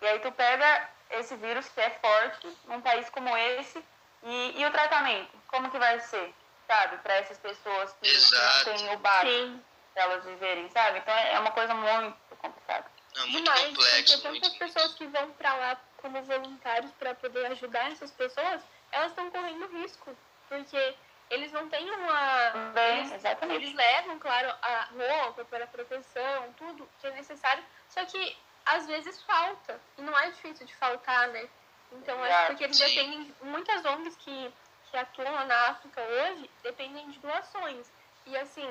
E 0.00 0.06
aí 0.06 0.18
tu 0.20 0.30
pega 0.32 0.88
esse 1.10 1.34
vírus 1.36 1.68
que 1.68 1.80
é 1.80 1.90
forte 1.90 2.48
num 2.66 2.80
país 2.80 3.08
como 3.10 3.36
esse 3.36 3.84
e, 4.22 4.60
e 4.60 4.64
o 4.64 4.70
tratamento, 4.70 5.30
como 5.48 5.70
que 5.70 5.78
vai 5.78 5.98
ser, 6.00 6.32
sabe, 6.66 6.98
para 6.98 7.14
essas 7.14 7.38
pessoas 7.38 7.92
que, 8.00 8.08
Exato. 8.08 8.70
não 8.70 8.76
têm 8.76 8.94
o 8.94 8.98
básico. 8.98 9.60
Para 9.92 10.02
elas 10.02 10.24
viverem, 10.24 10.68
sabe? 10.70 10.98
Então 10.98 11.14
é 11.14 11.38
uma 11.40 11.50
coisa 11.52 11.74
muito 11.74 12.36
complicada. 12.38 12.84
Não, 13.16 13.28
muito 13.28 13.44
Demais, 13.44 13.66
complexo. 13.68 14.12
porque 14.12 14.28
Muito... 14.28 14.42
tantas 14.42 14.58
pessoas 14.58 14.94
que 14.94 15.06
vão 15.06 15.30
pra 15.32 15.54
lá 15.54 15.76
como 16.06 16.22
voluntários 16.22 16.92
para 16.92 17.14
poder 17.14 17.46
ajudar 17.46 17.90
essas 17.90 18.12
pessoas, 18.12 18.62
elas 18.92 19.10
estão 19.10 19.28
correndo 19.30 19.66
risco, 19.66 20.16
porque 20.48 20.94
eles 21.28 21.50
não 21.50 21.68
têm 21.68 21.90
uma. 21.90 22.50
Também, 22.52 22.98
Eles, 22.98 23.12
exatamente. 23.12 23.64
eles 23.64 23.74
levam, 23.74 24.18
claro, 24.18 24.48
a 24.62 24.88
roupa 25.24 25.44
para 25.44 25.66
proteção, 25.66 26.54
tudo 26.56 26.88
que 27.00 27.06
é 27.08 27.10
necessário, 27.10 27.64
só 27.88 28.04
que 28.04 28.36
às 28.64 28.86
vezes 28.86 29.20
falta, 29.22 29.80
e 29.98 30.02
não 30.02 30.16
é 30.16 30.30
difícil 30.30 30.66
de 30.66 30.74
faltar, 30.76 31.28
né? 31.28 31.48
Então, 31.92 32.16
acho 32.22 32.32
Exato, 32.32 32.46
porque 32.48 32.64
eles 32.64 32.78
dependem, 32.78 33.34
muitas 33.42 33.84
ONGs 33.84 34.16
que, 34.16 34.52
que 34.90 34.96
atuam 34.96 35.32
lá 35.32 35.44
na 35.44 35.70
África 35.70 36.00
hoje 36.00 36.50
dependem 36.62 37.10
de 37.10 37.18
doações. 37.20 37.90
E 38.26 38.36
assim, 38.36 38.68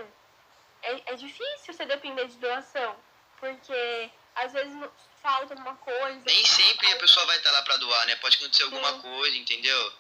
é, 0.84 1.14
é 1.14 1.16
difícil 1.16 1.74
você 1.74 1.86
depender 1.86 2.28
de 2.28 2.38
doação, 2.38 2.96
porque 3.40 4.12
às 4.36 4.52
vezes 4.54 4.74
falta 5.22 5.54
alguma 5.54 5.76
coisa. 5.78 6.22
Nem 6.26 6.46
sempre 6.46 6.92
a 6.92 6.96
pessoa 6.98 7.26
vai 7.26 7.38
estar 7.38 7.52
lá 7.52 7.62
pra 7.64 7.78
doar, 7.78 8.06
né? 8.08 8.16
Pode 8.18 8.38
acontecer 8.38 8.64
alguma 8.64 8.92
Sim. 8.94 9.02
coisa, 9.02 9.36
entendeu? 9.38 9.94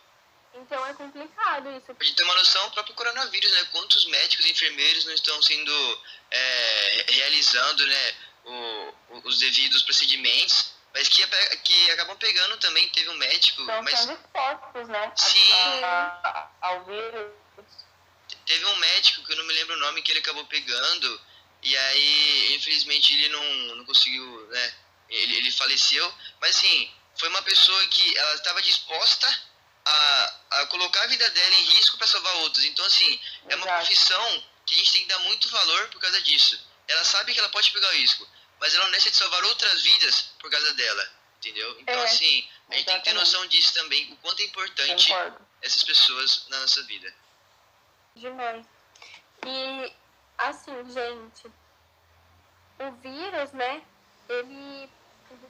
Então 0.54 0.86
é 0.86 0.94
complicado 0.94 1.70
isso. 1.72 1.94
Pra 1.94 2.06
gente 2.06 2.16
ter 2.16 2.24
uma 2.24 2.36
noção, 2.36 2.66
o 2.68 2.72
próprio 2.72 2.96
coronavírus, 2.96 3.52
né? 3.52 3.68
Quantos 3.72 4.06
médicos 4.06 4.46
e 4.46 4.52
enfermeiros 4.52 5.06
não 5.06 5.14
estão 5.14 5.42
sendo 5.42 6.02
é, 6.32 7.06
realizando, 7.10 7.86
né? 7.86 8.16
o- 8.48 8.94
os 9.24 9.40
devidos 9.40 9.82
procedimentos, 9.82 10.72
mas 10.94 11.08
que, 11.10 11.26
que 11.64 11.92
acabam 11.92 12.16
pegando 12.18 12.58
também. 12.58 12.88
Teve 12.90 13.10
um 13.10 13.16
médico, 13.18 13.62
Estão 13.62 13.82
mas 13.82 14.00
sendo 14.00 14.14
expostos, 14.14 14.88
né? 14.88 15.06
a- 15.12 15.18
Sim. 15.18 15.54
a- 15.84 16.20
a- 16.24 16.68
ao 16.68 16.86
vírus. 16.86 17.32
teve 18.46 18.64
um 18.66 18.76
médico 18.76 19.24
que 19.26 19.34
eu 19.34 19.38
não 19.38 19.46
me 19.46 19.54
lembro 19.54 19.76
o 19.76 19.80
nome 19.80 20.02
que 20.04 20.12
ele 20.12 20.20
acabou 20.20 20.46
pegando 20.46 21.22
e 21.66 21.76
aí 21.78 22.56
infelizmente 22.56 23.14
ele 23.14 23.30
não, 23.30 23.76
não 23.78 23.86
conseguiu 23.86 24.48
né 24.48 24.74
ele, 25.10 25.36
ele 25.38 25.52
faleceu 25.52 26.14
mas 26.40 26.56
assim 26.56 26.92
foi 27.18 27.28
uma 27.30 27.42
pessoa 27.42 27.88
que 27.88 28.18
ela 28.18 28.34
estava 28.36 28.62
disposta 28.62 29.28
a, 29.86 30.36
a 30.52 30.66
colocar 30.68 31.02
a 31.04 31.08
vida 31.08 31.30
dela 31.30 31.56
em 31.56 31.64
risco 31.76 31.98
para 31.98 32.08
salvar 32.08 32.34
outros 32.38 32.64
então 32.66 32.86
assim 32.86 33.20
é 33.50 33.56
uma 33.56 33.66
Exato. 33.66 33.86
profissão 33.86 34.44
que 34.66 34.76
a 34.76 34.78
gente 34.78 34.92
tem 34.94 35.02
que 35.04 35.08
dar 35.10 35.20
muito 35.20 35.50
valor 35.50 35.88
por 35.90 36.00
causa 36.00 36.22
disso 36.22 36.60
ela 36.88 37.04
sabe 37.04 37.34
que 37.34 37.40
ela 37.40 37.50
pode 37.50 37.72
pegar 37.72 37.90
o 37.90 37.94
risco 37.98 38.28
mas 38.60 38.74
ela 38.76 38.86
não 38.86 38.92
deixa 38.92 39.10
de 39.12 39.18
salvar 39.18 39.44
outras 39.44 39.82
vidas 39.82 40.22
por 40.40 40.50
causa 40.52 40.72
dela 40.76 41.12
entendeu 41.40 41.78
então 41.80 41.94
É, 42.00 42.06
assim 42.06 42.48
a 42.70 42.76
gente 42.76 42.86
tem 42.86 42.98
que 42.98 43.04
ter 43.04 43.10
exatamente. 43.12 43.14
noção 43.16 43.46
disso 43.48 43.74
também 43.74 44.12
o 44.14 44.18
quanto 44.18 44.40
é 44.42 44.46
importante 44.46 45.08
Concordo. 45.08 45.48
essas 45.62 45.84
pessoas 45.84 46.46
na 46.50 46.60
nossa 46.60 46.84
vida 46.84 47.14
Demais. 48.16 48.66
E, 49.46 49.94
assim, 50.38 50.84
gente, 50.92 51.48
o 52.80 52.92
vírus, 53.02 53.52
né, 53.54 53.82
ele, 54.30 54.90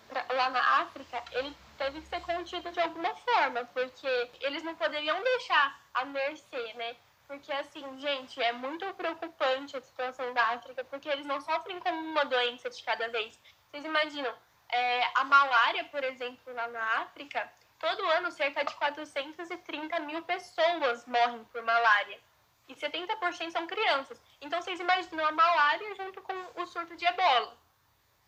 pra- 0.10 0.26
lá 0.34 0.50
na 0.50 0.82
África, 0.82 1.24
ele 1.32 1.56
teve 1.78 2.02
que 2.02 2.08
ser 2.08 2.22
contido 2.22 2.72
de 2.72 2.80
alguma 2.80 3.14
forma, 3.16 3.66
porque 3.74 4.32
eles 4.42 4.64
não 4.64 4.76
poderiam 4.76 5.22
deixar 5.24 5.80
a 5.94 6.06
mercê, 6.06 6.74
né? 6.74 6.96
Porque, 7.28 7.52
assim, 7.52 8.00
gente, 8.00 8.42
é 8.42 8.52
muito 8.52 8.86
preocupante 8.94 9.76
a 9.76 9.82
situação 9.82 10.32
da 10.34 10.44
África, 10.50 10.84
porque 10.86 11.10
eles 11.10 11.26
não 11.26 11.42
sofrem 11.42 11.80
com 11.80 11.90
uma 11.90 12.24
doença 12.26 12.70
de 12.70 12.84
cada 12.84 13.08
vez. 13.10 13.40
Vocês 13.72 13.84
imaginam, 13.84 14.34
é, 14.72 15.04
a 15.16 15.24
malária, 15.24 15.84
por 15.86 16.04
exemplo, 16.04 16.54
lá 16.54 16.68
na 16.68 16.84
África, 17.02 17.52
todo 17.80 18.06
ano 18.12 18.32
cerca 18.32 18.64
de 18.64 18.76
430 18.76 20.00
mil 20.02 20.22
pessoas 20.24 21.06
morrem 21.08 21.44
por 21.46 21.64
malária. 21.64 22.20
E 22.68 22.76
70% 22.76 23.52
são 23.52 23.68
crianças. 23.68 24.22
Então 24.42 24.62
vocês 24.62 24.80
imaginam 24.80 25.26
a 25.26 25.32
malária 25.32 25.96
junto 25.96 26.22
com 26.22 26.62
o 26.62 26.66
surto 26.66 26.96
de 26.96 27.06
ebola. 27.06 27.58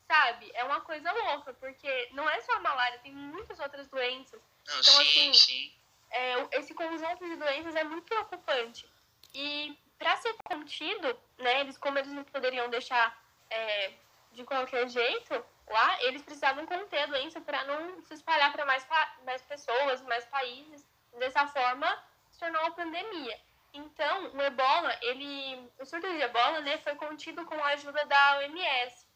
Sabe? 0.08 0.50
É 0.54 0.64
uma 0.64 0.82
coisa 0.82 1.12
louca, 1.12 1.54
porque 1.56 2.10
não 2.14 2.30
é 2.30 2.40
só 2.42 2.54
a 2.54 2.60
malária, 2.60 3.00
tem 3.00 3.12
muitas 3.12 3.60
outras 3.60 3.88
doenças. 3.88 4.42
não 4.66 4.80
Então, 4.80 4.94
sim 4.94 5.30
assim, 5.30 5.34
sim 5.34 5.74
É, 6.10 6.60
esse 6.60 6.74
conjunto 6.74 7.26
de 7.26 7.36
doenças 7.36 7.76
é 7.76 7.84
muito 7.84 8.06
preocupante. 8.06 8.90
E 9.34 9.78
para 9.98 10.16
ser 10.18 10.34
contido, 10.44 11.20
né, 11.38 11.62
eles 11.62 11.78
como 11.78 11.98
eles 11.98 12.12
não 12.12 12.24
poderiam 12.24 12.70
deixar 12.70 13.20
é, 13.50 13.94
de 14.32 14.44
qualquer 14.44 14.88
jeito 14.88 15.46
lá, 15.68 16.04
eles 16.04 16.22
precisavam 16.22 16.66
conter 16.66 17.02
a 17.02 17.06
doença 17.08 17.42
para 17.42 17.64
não 17.66 18.02
se 18.04 18.14
espalhar 18.14 18.52
para 18.54 18.66
mais, 18.66 18.88
mais 19.26 19.42
pessoas, 19.42 20.02
mais 20.04 20.26
países. 20.26 20.86
Dessa 21.18 21.48
forma, 21.48 22.04
se 22.30 22.40
tornou 22.40 22.62
uma 22.62 22.72
pandemia. 22.72 23.40
Então, 23.78 24.34
o 24.34 24.42
ebola, 24.42 24.98
ele, 25.04 25.70
o 25.80 25.86
surto 25.86 26.08
de 26.08 26.22
ebola, 26.22 26.62
né, 26.62 26.78
foi 26.80 26.96
contido 26.96 27.46
com 27.46 27.56
a 27.56 27.68
ajuda 27.68 28.04
da 28.06 28.38
OMS 28.40 29.08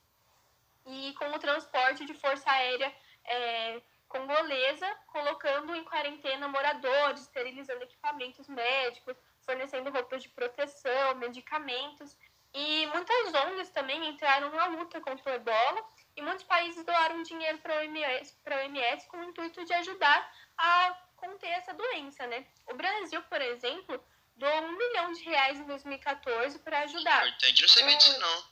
e 0.86 1.14
com 1.18 1.32
o 1.32 1.40
transporte 1.40 2.06
de 2.06 2.14
força 2.14 2.50
aérea 2.52 2.94
é, 3.26 3.82
congolesa, 4.08 4.88
colocando 5.08 5.74
em 5.76 5.84
quarentena 5.84 6.48
moradores, 6.48 7.22
esterilizando 7.22 7.84
equipamentos 7.84 8.48
médicos, 8.48 9.18
fornecendo 9.44 9.90
roupas 9.90 10.22
de 10.22 10.30
proteção, 10.30 11.16
medicamentos. 11.16 12.16
E 12.54 12.86
muitas 12.88 13.34
ONGs 13.34 13.70
também 13.70 14.10
entraram 14.10 14.52
na 14.52 14.66
luta 14.68 15.02
contra 15.02 15.32
o 15.32 15.36
ebola 15.36 15.84
e 16.16 16.22
muitos 16.22 16.44
países 16.44 16.86
doaram 16.86 17.24
dinheiro 17.24 17.58
para 17.60 17.74
a 17.74 17.78
OMS, 17.80 18.38
OMS 18.46 19.08
com 19.08 19.18
o 19.18 19.24
intuito 19.24 19.64
de 19.66 19.74
ajudar 19.74 20.32
a 20.58 20.98
conter 21.16 21.50
essa 21.50 21.74
doença, 21.74 22.28
né? 22.28 22.46
O 22.70 22.76
Brasil, 22.76 23.22
por 23.24 23.42
exemplo, 23.42 24.04
doou 24.42 24.64
um 24.64 24.76
milhão 24.76 25.14
de 25.14 25.24
reais 25.24 25.60
em 25.60 25.66
2014 25.66 26.58
para 26.60 26.80
ajudar. 26.80 27.28
Importante, 27.28 27.62
não 27.62 27.70
sabia 27.70 27.98
disso 27.98 28.20
não. 28.20 28.44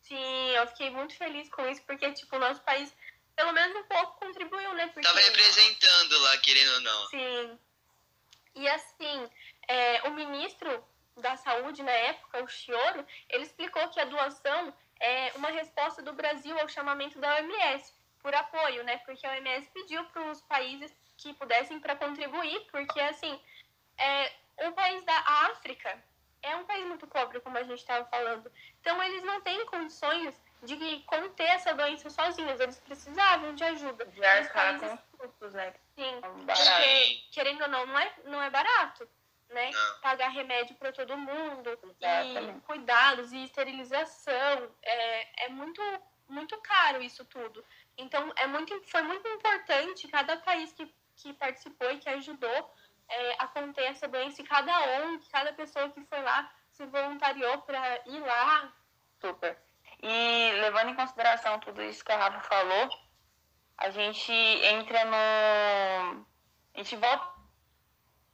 Sim, 0.00 0.48
eu 0.50 0.66
fiquei 0.68 0.90
muito 0.90 1.14
feliz 1.14 1.48
com 1.50 1.68
isso, 1.68 1.82
porque, 1.82 2.10
tipo, 2.12 2.36
o 2.36 2.38
nosso 2.38 2.62
país, 2.62 2.92
pelo 3.34 3.52
menos 3.52 3.76
um 3.76 3.84
pouco, 3.84 4.18
contribuiu, 4.18 4.72
né? 4.72 4.86
Porque, 4.86 5.06
Tava 5.06 5.20
representando 5.20 6.18
lá, 6.20 6.38
querendo 6.38 6.72
ou 6.74 6.80
não. 6.80 7.06
Sim. 7.08 7.58
E, 8.54 8.68
assim, 8.68 9.30
é, 9.68 10.08
o 10.08 10.12
ministro 10.12 10.82
da 11.18 11.36
Saúde, 11.36 11.82
na 11.82 11.92
época, 11.92 12.42
o 12.42 12.48
Chioro, 12.48 13.06
ele 13.28 13.42
explicou 13.42 13.88
que 13.90 14.00
a 14.00 14.04
doação 14.06 14.72
é 15.00 15.32
uma 15.34 15.50
resposta 15.50 16.00
do 16.02 16.14
Brasil 16.14 16.58
ao 16.58 16.68
chamamento 16.68 17.18
da 17.18 17.36
OMS, 17.36 17.92
por 18.20 18.34
apoio, 18.34 18.84
né? 18.84 18.98
Porque 18.98 19.26
a 19.26 19.32
OMS 19.32 19.68
pediu 19.74 20.02
para 20.06 20.30
os 20.30 20.40
países 20.42 20.96
que 21.18 21.34
pudessem 21.34 21.78
para 21.78 21.96
contribuir, 21.96 22.60
porque, 22.70 23.00
assim, 23.00 23.38
é, 23.98 24.32
o 24.62 24.72
país 24.72 25.04
da 25.04 25.18
África 25.50 26.02
é 26.42 26.56
um 26.56 26.64
país 26.64 26.86
muito 26.86 27.06
pobre, 27.06 27.40
como 27.40 27.58
a 27.58 27.62
gente 27.62 27.78
estava 27.78 28.04
falando. 28.06 28.50
Então, 28.80 29.02
eles 29.02 29.22
não 29.24 29.40
têm 29.40 29.66
condições 29.66 30.40
de 30.62 31.00
conter 31.06 31.46
essa 31.48 31.74
doença 31.74 32.08
sozinhos, 32.08 32.60
eles 32.60 32.78
precisavam 32.80 33.54
de 33.54 33.64
ajuda. 33.64 34.06
De 34.06 34.24
arcar 34.24 34.78
países- 34.78 34.88
com 34.88 34.94
os 34.94 35.30
custos, 35.30 35.52
né? 35.52 35.74
Sim, 35.94 36.20
baratos. 36.20 36.68
porque, 36.68 37.24
querendo 37.32 37.62
ou 37.62 37.68
não, 37.68 37.86
não 37.86 37.98
é, 37.98 38.12
não 38.24 38.42
é 38.42 38.50
barato, 38.50 39.08
né? 39.50 39.70
Não. 39.70 40.00
Pagar 40.00 40.28
remédio 40.28 40.74
para 40.76 40.92
todo 40.92 41.16
mundo, 41.16 41.78
e 42.00 42.60
cuidados, 42.60 43.32
e 43.32 43.44
esterilização, 43.44 44.74
é, 44.82 45.46
é 45.46 45.48
muito, 45.48 45.82
muito 46.28 46.56
caro 46.58 47.02
isso 47.02 47.24
tudo. 47.24 47.64
Então, 47.98 48.32
é 48.36 48.46
muito, 48.46 48.80
foi 48.88 49.02
muito 49.02 49.26
importante 49.28 50.08
cada 50.08 50.36
país 50.38 50.72
que, 50.72 50.92
que 51.16 51.32
participou 51.34 51.90
e 51.90 51.98
que 51.98 52.08
ajudou 52.08 52.74
é, 53.08 53.36
a 53.38 53.46
conter 53.48 53.84
essa 53.84 54.08
doença, 54.08 54.40
e 54.40 54.44
cada 54.44 54.72
ONG, 55.00 55.28
cada 55.30 55.52
pessoa 55.52 55.88
que 55.90 56.04
foi 56.04 56.22
lá 56.22 56.50
se 56.70 56.84
voluntariou 56.86 57.62
para 57.62 58.02
ir 58.06 58.20
lá. 58.20 58.72
Super. 59.20 59.58
E 60.02 60.52
levando 60.60 60.90
em 60.90 60.94
consideração 60.94 61.58
tudo 61.60 61.82
isso 61.82 62.04
que 62.04 62.12
a 62.12 62.16
Rafa 62.16 62.40
falou, 62.40 62.88
a 63.78 63.90
gente 63.90 64.32
entra 64.32 65.04
no. 65.04 66.26
A 66.74 66.78
gente 66.78 66.96
volta. 66.96 67.36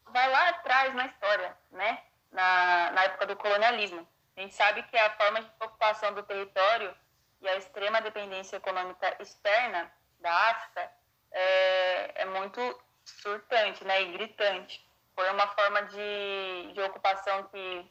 Vai 0.07 0.29
lá 0.31 0.49
atrás 0.51 0.95
na 0.95 1.07
história, 1.07 1.57
né? 1.71 2.03
Na, 2.31 2.91
na 2.91 3.05
época 3.05 3.27
do 3.27 3.37
colonialismo. 3.37 4.07
A 4.37 4.41
gente 4.41 4.55
sabe 4.55 4.83
que 4.85 4.97
a 4.97 5.11
forma 5.17 5.43
de 5.43 5.51
ocupação 5.61 6.13
do 6.15 6.23
território 6.23 6.95
e 7.41 7.49
a 7.49 7.57
extrema 7.57 8.01
dependência 8.01 8.57
econômica 8.57 9.17
externa 9.21 9.93
da 10.21 10.33
África 10.51 10.91
é, 11.31 12.23
é 12.23 12.25
muito 12.27 12.61
surtante 13.05 13.85
né? 13.85 14.03
e 14.03 14.13
gritante. 14.13 14.85
Foi 15.15 15.29
uma 15.31 15.47
forma 15.49 15.83
de, 15.83 16.73
de 16.73 16.81
ocupação 16.83 17.45
que 17.45 17.91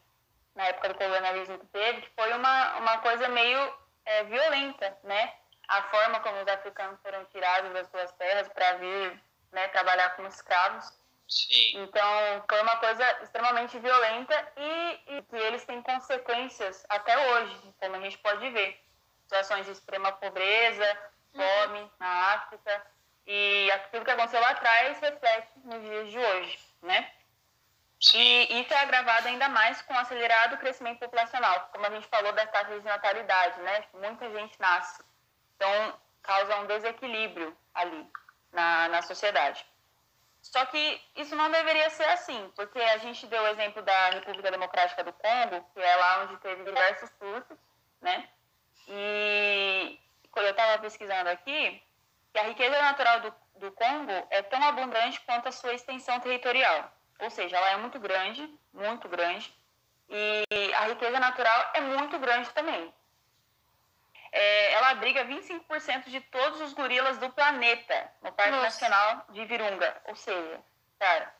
na 0.55 0.65
época 0.65 0.89
do 0.89 0.95
colonialismo 0.95 1.59
que 1.59 1.65
teve, 1.67 2.01
que 2.01 2.09
foi 2.15 2.33
uma, 2.33 2.77
uma 2.77 2.97
coisa 2.99 3.27
meio 3.29 3.73
é, 4.05 4.23
violenta, 4.25 4.97
né? 5.03 5.33
A 5.67 5.83
forma 5.83 6.19
como 6.19 6.41
os 6.41 6.47
africanos 6.47 6.99
foram 7.01 7.23
tirados 7.25 7.71
das 7.71 7.89
suas 7.89 8.11
terras 8.13 8.47
para 8.49 8.73
vir 8.73 9.21
né, 9.51 9.67
trabalhar 9.69 10.09
como 10.15 10.27
escravos. 10.27 10.85
Sim. 11.27 11.83
Então, 11.83 12.43
foi 12.49 12.61
uma 12.61 12.75
coisa 12.77 13.23
extremamente 13.23 13.79
violenta 13.79 14.53
e, 14.57 15.15
e 15.15 15.21
que 15.23 15.35
eles 15.37 15.63
têm 15.63 15.81
consequências 15.81 16.85
até 16.89 17.17
hoje, 17.29 17.73
como 17.79 17.95
a 17.95 17.99
gente 18.01 18.17
pode 18.17 18.49
ver. 18.49 18.83
Situações 19.23 19.65
de 19.65 19.71
extrema 19.71 20.11
pobreza, 20.11 20.97
fome 21.31 21.89
na 21.99 22.33
África. 22.33 22.85
E 23.25 23.71
aquilo 23.71 24.03
que 24.03 24.11
aconteceu 24.11 24.41
lá 24.41 24.49
atrás 24.49 24.99
reflete 24.99 25.51
nos 25.63 25.81
dias 25.81 26.11
de 26.11 26.19
hoje, 26.19 26.59
né? 26.81 27.11
E 28.13 28.61
isso 28.61 28.73
é 28.73 28.79
agravado 28.79 29.27
ainda 29.27 29.47
mais 29.47 29.81
com 29.83 29.93
o 29.93 29.99
acelerado 29.99 30.57
crescimento 30.57 30.99
populacional, 30.99 31.69
como 31.71 31.85
a 31.85 31.89
gente 31.91 32.07
falou 32.07 32.33
das 32.33 32.49
taxas 32.49 32.81
de 32.81 32.87
natalidade, 32.87 33.59
né? 33.61 33.85
Muita 33.93 34.29
gente 34.31 34.59
nasce. 34.59 35.03
Então, 35.55 35.99
causa 36.23 36.57
um 36.57 36.65
desequilíbrio 36.65 37.55
ali 37.75 38.11
na, 38.51 38.87
na 38.89 39.01
sociedade. 39.03 39.63
Só 40.41 40.65
que 40.65 41.01
isso 41.15 41.35
não 41.35 41.51
deveria 41.51 41.89
ser 41.91 42.05
assim, 42.05 42.51
porque 42.55 42.79
a 42.79 42.97
gente 42.97 43.27
deu 43.27 43.43
o 43.43 43.47
exemplo 43.47 43.83
da 43.83 44.09
República 44.09 44.49
Democrática 44.49 45.03
do 45.03 45.13
Congo, 45.13 45.63
que 45.71 45.79
é 45.79 45.95
lá 45.95 46.23
onde 46.23 46.37
teve 46.37 46.63
diversos 46.63 47.09
surtos, 47.19 47.57
né? 48.01 48.27
E 48.87 49.99
eu 50.35 50.49
estava 50.49 50.81
pesquisando 50.81 51.29
aqui, 51.29 51.83
que 52.31 52.39
a 52.39 52.43
riqueza 52.43 52.81
natural 52.81 53.19
do, 53.21 53.33
do 53.55 53.71
Congo 53.71 54.27
é 54.29 54.41
tão 54.41 54.63
abundante 54.63 55.19
quanto 55.21 55.49
a 55.49 55.51
sua 55.51 55.73
extensão 55.73 56.19
territorial. 56.19 56.91
Ou 57.19 57.29
seja, 57.29 57.57
ela 57.57 57.71
é 57.71 57.77
muito 57.77 57.99
grande, 57.99 58.49
muito 58.73 59.07
grande, 59.07 59.53
e 60.09 60.43
a 60.73 60.87
riqueza 60.87 61.19
natural 61.19 61.71
é 61.73 61.81
muito 61.81 62.17
grande 62.19 62.49
também. 62.49 62.91
É, 64.31 64.73
ela 64.73 64.89
abriga 64.89 65.25
25% 65.25 66.09
de 66.09 66.21
todos 66.21 66.61
os 66.61 66.73
gorilas 66.73 67.17
do 67.17 67.29
planeta 67.29 68.11
no 68.21 68.31
Parque 68.31 68.51
Nossa. 68.51 68.63
Nacional 68.63 69.25
de 69.29 69.45
Virunga. 69.45 70.01
Ou 70.05 70.15
seja, 70.15 70.59
cara, 70.99 71.33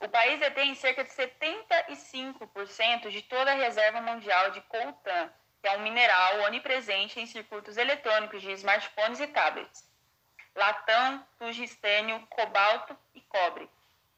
o 0.00 0.08
país 0.08 0.40
detém 0.40 0.74
cerca 0.74 1.04
de 1.04 1.10
75% 1.10 3.10
de 3.10 3.22
toda 3.22 3.52
a 3.52 3.54
reserva 3.54 4.00
mundial 4.00 4.50
de 4.50 4.60
coltan, 4.62 5.30
que 5.62 5.68
é 5.68 5.76
um 5.76 5.82
mineral 5.82 6.40
onipresente 6.42 7.20
em 7.20 7.26
circuitos 7.26 7.76
eletrônicos 7.76 8.42
de 8.42 8.50
smartphones 8.52 9.20
e 9.20 9.28
tablets. 9.28 9.84
Latão, 10.56 11.24
tungstênio, 11.38 12.26
cobalto 12.28 12.98
e 13.14 13.20
cobre. 13.20 13.70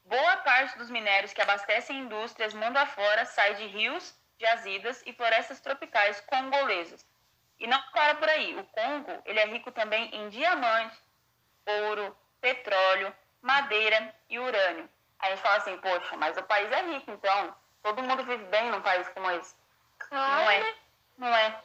Boa 0.05 0.37
parte 0.37 0.77
dos 0.77 0.89
minérios 0.89 1.33
que 1.33 1.41
abastecem 1.41 1.99
indústrias 1.99 2.53
mundo 2.53 2.77
afora 2.77 3.25
sai 3.25 3.55
de 3.55 3.67
rios, 3.67 4.17
jazidas 4.39 5.03
e 5.05 5.13
florestas 5.13 5.59
tropicais 5.59 6.19
congolesas. 6.21 7.05
E 7.59 7.67
não 7.67 7.79
para 7.91 8.15
por 8.15 8.29
aí. 8.29 8.57
O 8.57 8.63
Congo 8.63 9.21
ele 9.25 9.39
é 9.39 9.45
rico 9.45 9.71
também 9.71 10.09
em 10.15 10.29
diamantes, 10.29 10.97
ouro, 11.65 12.17
petróleo, 12.39 13.13
madeira 13.41 14.15
e 14.29 14.39
urânio. 14.39 14.89
Aí 15.19 15.33
a 15.33 15.35
gente 15.35 15.43
fala 15.43 15.57
assim, 15.57 15.77
poxa, 15.77 16.15
mas 16.17 16.37
o 16.37 16.43
país 16.43 16.71
é 16.71 16.81
rico, 16.81 17.11
então 17.11 17.53
todo 17.83 18.01
mundo 18.01 18.23
vive 18.23 18.45
bem 18.45 18.71
num 18.71 18.81
país 18.81 19.07
como 19.09 19.29
esse. 19.31 19.53
Claro. 19.99 20.43
Não 20.45 20.51
é 20.51 20.75
não 21.19 21.27
é. 21.27 21.61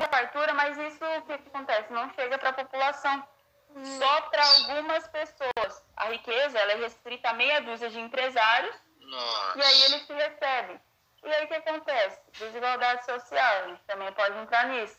Tem 0.00 0.08
fartura, 0.08 0.54
mas 0.54 0.78
isso 0.78 1.04
o 1.04 1.22
que, 1.22 1.38
que 1.38 1.48
acontece? 1.48 1.92
Não 1.92 2.10
chega 2.14 2.38
para 2.38 2.50
a 2.50 2.54
população. 2.54 3.28
Hum. 3.76 3.84
Só 3.84 4.20
para 4.22 4.42
algumas 4.42 5.06
pessoas. 5.08 5.84
A 5.96 6.06
riqueza 6.06 6.58
ela 6.58 6.72
é 6.72 6.76
restrita 6.76 7.30
a 7.30 7.34
meia 7.34 7.60
dúzia 7.60 7.90
de 7.90 8.00
empresários 8.00 8.74
Nossa. 8.98 9.58
e 9.58 9.62
aí 9.62 9.82
eles 9.82 10.06
se 10.06 10.12
recebem. 10.12 10.80
E 11.22 11.28
aí 11.28 11.44
o 11.44 11.48
que 11.48 11.54
acontece? 11.54 12.20
Desigualdade 12.32 13.04
social, 13.04 13.64
a 13.64 13.68
gente 13.68 13.82
também 13.84 14.10
pode 14.12 14.38
entrar 14.38 14.66
nisso. 14.68 14.96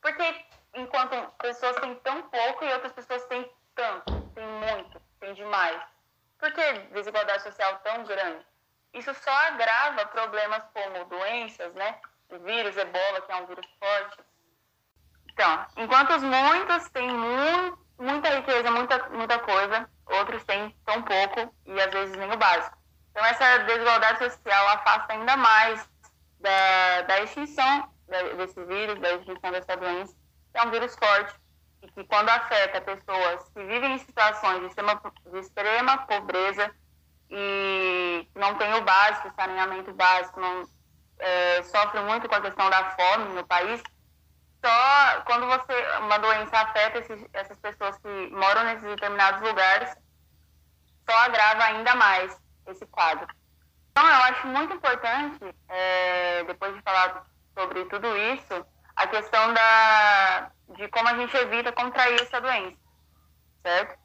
Porque 0.00 0.44
enquanto 0.74 1.30
pessoas 1.38 1.76
têm 1.76 1.94
tão 1.96 2.22
pouco 2.22 2.64
e 2.64 2.72
outras 2.72 2.92
pessoas 2.92 3.24
têm 3.26 3.48
tanto, 3.74 4.20
têm 4.34 4.46
muito, 4.46 5.00
têm 5.20 5.34
demais. 5.34 5.80
Por 6.38 6.50
que 6.52 6.72
desigualdade 6.94 7.42
social 7.42 7.78
tão 7.80 8.04
grande? 8.04 8.44
Isso 8.94 9.12
só 9.14 9.30
agrava 9.30 10.06
problemas 10.06 10.62
como 10.72 11.04
doenças, 11.04 11.74
né? 11.74 12.00
Vírus, 12.40 12.76
ebola, 12.76 13.20
que 13.20 13.32
é 13.32 13.36
um 13.36 13.46
vírus 13.46 13.66
forte. 13.78 14.18
Então, 15.32 15.66
enquanto 15.76 16.10
os 16.14 16.22
muitos 16.22 16.88
têm 16.90 17.10
muita 17.98 18.28
riqueza, 18.36 18.70
muita, 18.70 19.08
muita 19.10 19.38
coisa, 19.40 19.90
outros 20.06 20.44
têm 20.44 20.74
tão 20.84 21.02
pouco 21.02 21.54
e 21.66 21.80
às 21.80 21.92
vezes 21.92 22.16
nem 22.16 22.32
o 22.32 22.36
básico. 22.36 22.76
Então, 23.10 23.24
essa 23.24 23.58
desigualdade 23.58 24.18
social 24.18 24.68
afasta 24.68 25.12
ainda 25.12 25.36
mais 25.36 25.88
da, 26.40 27.02
da 27.02 27.20
extinção 27.20 27.88
desse 28.36 28.62
vírus, 28.64 29.00
da 29.00 29.14
extinção 29.14 29.50
dessa 29.50 29.76
doença, 29.76 30.14
que 30.52 30.58
é 30.58 30.62
um 30.62 30.70
vírus 30.70 30.94
forte 30.96 31.34
e 31.82 31.88
que, 31.88 32.04
quando 32.04 32.28
afeta 32.28 32.80
pessoas 32.80 33.48
que 33.50 33.62
vivem 33.64 33.94
em 33.94 33.98
situações 33.98 34.60
de 34.60 34.66
extrema, 34.66 35.00
de 35.30 35.38
extrema 35.38 35.98
pobreza 36.06 36.70
e 37.30 38.28
não 38.34 38.54
tem 38.56 38.74
o 38.74 38.82
básico, 38.82 39.32
saneamento 39.34 39.92
básico, 39.92 40.40
não, 40.40 40.62
é, 41.18 41.62
sofre 41.62 42.00
muito 42.00 42.28
com 42.28 42.34
a 42.34 42.40
questão 42.40 42.68
da 42.70 42.90
fome 42.90 43.34
no 43.34 43.46
país, 43.46 43.82
só 44.64 45.20
quando 45.26 45.46
você 45.46 45.98
uma 45.98 46.18
doença 46.18 46.56
afeta 46.58 46.98
esses, 46.98 47.24
essas 47.32 47.58
pessoas 47.58 47.98
que 47.98 48.30
moram 48.30 48.64
nesses 48.64 48.88
determinados 48.88 49.40
lugares, 49.42 49.94
só 51.08 51.16
agrava 51.18 51.64
ainda 51.64 51.94
mais 51.94 52.40
esse 52.66 52.86
quadro. 52.86 53.26
Então, 53.90 54.06
eu 54.08 54.22
acho 54.24 54.46
muito 54.48 54.74
importante, 54.74 55.54
é, 55.68 56.44
depois 56.44 56.74
de 56.74 56.82
falar 56.82 57.24
sobre 57.56 57.84
tudo 57.84 58.16
isso, 58.16 58.66
a 58.96 59.06
questão 59.06 59.52
da, 59.52 60.50
de 60.76 60.88
como 60.88 61.08
a 61.08 61.14
gente 61.14 61.36
evita 61.36 61.72
contrair 61.72 62.20
essa 62.20 62.40
doença, 62.40 62.76
certo? 63.62 63.98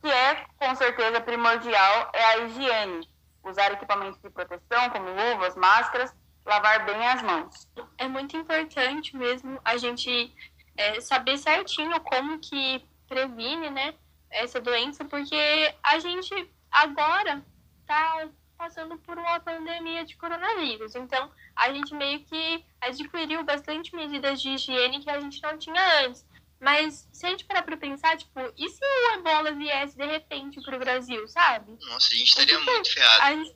Que 0.00 0.10
é, 0.10 0.46
com 0.58 0.74
certeza, 0.74 1.20
primordial 1.20 2.10
é 2.12 2.24
a 2.24 2.38
higiene. 2.38 3.08
Usar 3.44 3.72
equipamentos 3.72 4.20
de 4.20 4.30
proteção, 4.30 4.90
como 4.90 5.10
luvas, 5.10 5.54
máscaras, 5.56 6.14
lavar 6.48 6.84
bem 6.86 7.06
as 7.06 7.22
mãos. 7.22 7.68
É 7.98 8.08
muito 8.08 8.36
importante 8.36 9.14
mesmo 9.14 9.60
a 9.64 9.76
gente 9.76 10.34
é, 10.76 11.00
saber 11.00 11.36
certinho 11.38 12.00
como 12.00 12.38
que 12.38 12.82
previne, 13.06 13.70
né, 13.70 13.94
essa 14.30 14.60
doença, 14.60 15.04
porque 15.04 15.74
a 15.82 15.98
gente 15.98 16.50
agora 16.70 17.44
tá 17.86 18.28
passando 18.56 18.98
por 18.98 19.16
uma 19.16 19.38
pandemia 19.40 20.04
de 20.04 20.16
coronavírus. 20.16 20.94
Então, 20.94 21.30
a 21.54 21.72
gente 21.72 21.94
meio 21.94 22.20
que 22.24 22.64
adquiriu 22.80 23.44
bastante 23.44 23.94
medidas 23.94 24.40
de 24.40 24.50
higiene 24.50 25.00
que 25.00 25.10
a 25.10 25.20
gente 25.20 25.40
não 25.42 25.56
tinha 25.56 26.06
antes. 26.06 26.26
Mas 26.60 27.08
se 27.12 27.24
a 27.24 27.30
gente 27.30 27.44
parar 27.44 27.62
pra 27.62 27.76
pensar, 27.76 28.16
tipo, 28.16 28.40
e 28.56 28.68
se 28.68 28.80
o 28.84 29.14
ebola 29.14 29.52
viesse 29.52 29.96
de 29.96 30.04
repente 30.04 30.60
pro 30.60 30.78
Brasil, 30.78 31.26
sabe? 31.28 31.78
Nossa, 31.80 32.12
a 32.12 32.16
gente 32.16 32.28
estaria 32.28 32.58
muito 32.58 32.92
ferrado. 32.92 33.54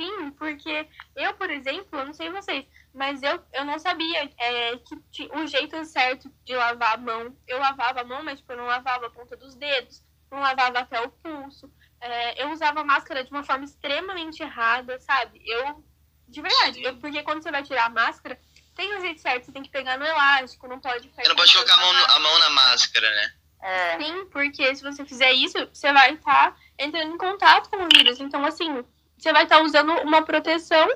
Sim, 0.00 0.30
porque 0.30 0.88
eu, 1.14 1.34
por 1.34 1.50
exemplo, 1.50 1.98
eu 1.98 2.06
não 2.06 2.14
sei 2.14 2.30
vocês, 2.30 2.64
mas 2.94 3.22
eu, 3.22 3.44
eu 3.52 3.66
não 3.66 3.78
sabia 3.78 4.30
é, 4.38 4.74
que 5.12 5.28
o 5.34 5.46
jeito 5.46 5.84
certo 5.84 6.32
de 6.42 6.56
lavar 6.56 6.94
a 6.94 6.96
mão. 6.96 7.36
Eu 7.46 7.58
lavava 7.58 8.00
a 8.00 8.04
mão, 8.04 8.22
mas 8.22 8.38
tipo, 8.38 8.50
eu 8.52 8.56
não 8.56 8.64
lavava 8.64 9.08
a 9.08 9.10
ponta 9.10 9.36
dos 9.36 9.54
dedos, 9.54 10.02
não 10.30 10.40
lavava 10.40 10.78
até 10.78 10.98
o 11.02 11.10
pulso. 11.10 11.70
É, 12.00 12.42
eu 12.42 12.50
usava 12.50 12.82
máscara 12.82 13.22
de 13.22 13.30
uma 13.30 13.44
forma 13.44 13.66
extremamente 13.66 14.42
errada, 14.42 14.98
sabe? 15.00 15.38
Eu, 15.44 15.84
de 16.26 16.40
verdade, 16.40 16.82
eu, 16.82 16.96
porque 16.96 17.22
quando 17.22 17.42
você 17.42 17.50
vai 17.50 17.62
tirar 17.62 17.84
a 17.84 17.90
máscara, 17.90 18.40
tem 18.74 18.96
um 18.96 19.02
jeito 19.02 19.20
certo, 19.20 19.44
você 19.44 19.52
tem 19.52 19.62
que 19.62 19.68
pegar 19.68 19.98
no 19.98 20.06
elástico, 20.06 20.66
não 20.66 20.80
pode 20.80 21.10
Você 21.10 21.28
não 21.28 21.36
pode 21.36 21.52
colocar 21.52 21.74
a 21.74 21.76
mão, 21.76 21.90
a 21.90 22.18
mão 22.20 22.38
na 22.38 22.50
máscara, 22.50 23.10
né? 23.10 23.34
É. 23.62 23.98
Sim, 23.98 24.24
porque 24.30 24.74
se 24.74 24.82
você 24.82 25.04
fizer 25.04 25.32
isso, 25.32 25.58
você 25.70 25.92
vai 25.92 26.14
estar 26.14 26.52
tá 26.52 26.56
entrando 26.78 27.12
em 27.12 27.18
contato 27.18 27.68
com 27.68 27.84
o 27.84 27.88
vírus. 27.92 28.18
Então, 28.18 28.42
assim, 28.46 28.82
você 29.22 29.32
vai 29.32 29.44
estar 29.44 29.58
tá 29.58 29.62
usando 29.62 29.92
uma 30.02 30.22
proteção, 30.22 30.88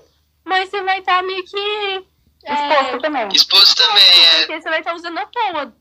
mas 0.45 0.69
você 0.69 0.83
vai 0.83 1.01
estar 1.01 1.17
tá 1.17 1.23
meio 1.23 1.45
que. 1.45 2.05
Exposto 2.47 2.97
é, 2.97 2.99
também. 2.99 3.29
Exposto 3.29 3.87
também, 3.87 4.25
é. 4.25 4.39
Porque 4.39 4.61
você 4.61 4.69
vai 4.69 4.79
estar 4.81 4.91
tá 4.91 4.97
usando 4.97 5.19
à 5.19 5.27
toa, 5.27 5.75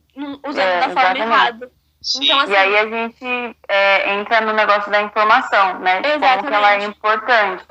usando 0.48 0.60
é, 0.60 0.80
da 0.80 0.90
forma 0.90 1.18
errada. 1.18 1.72
Sim. 2.02 2.26
Então, 2.26 2.40
assim, 2.40 2.52
e 2.52 2.56
aí 2.56 2.78
a 2.78 2.86
gente 2.90 3.58
é, 3.68 4.14
entra 4.14 4.42
no 4.42 4.52
negócio 4.54 4.92
da 4.92 5.02
informação, 5.02 5.80
né? 5.80 6.00
Exatamente. 6.00 6.38
Como 6.38 6.48
que 6.50 6.54
ela 6.54 6.74
é 6.74 6.84
importante. 6.84 7.66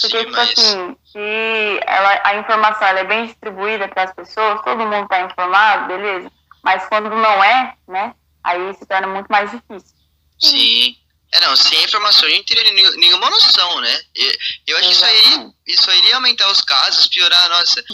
Porque, 0.00 0.18
tipo 0.18 0.32
mas... 0.32 0.50
assim, 0.50 0.96
se 1.04 1.80
ela, 1.86 2.20
a 2.24 2.36
informação 2.36 2.88
ela 2.88 3.00
é 3.00 3.04
bem 3.04 3.26
distribuída 3.26 3.88
para 3.88 4.02
as 4.02 4.12
pessoas, 4.12 4.60
todo 4.62 4.78
mundo 4.78 5.04
está 5.04 5.20
informado, 5.20 5.86
beleza. 5.86 6.30
Mas 6.62 6.84
quando 6.88 7.10
não 7.10 7.44
é, 7.44 7.74
né? 7.86 8.14
Aí 8.42 8.74
se 8.74 8.84
torna 8.86 9.06
muito 9.06 9.28
mais 9.28 9.50
difícil. 9.50 9.96
Sim. 10.38 10.96
É, 11.32 11.40
não, 11.40 11.56
sem 11.56 11.82
informação 11.82 12.28
a 12.28 12.30
gente 12.30 12.46
teria 12.46 12.72
nenhuma 12.96 13.28
noção, 13.28 13.80
né? 13.80 14.02
Eu 14.66 14.76
acho 14.78 14.88
que 14.88 14.94
isso 14.94 15.06
iria, 15.06 15.52
isso 15.66 15.90
iria 15.90 16.14
aumentar 16.14 16.50
os 16.50 16.60
casos, 16.60 17.08
piorar 17.08 17.44
a 17.46 17.48
nossa. 17.48 17.84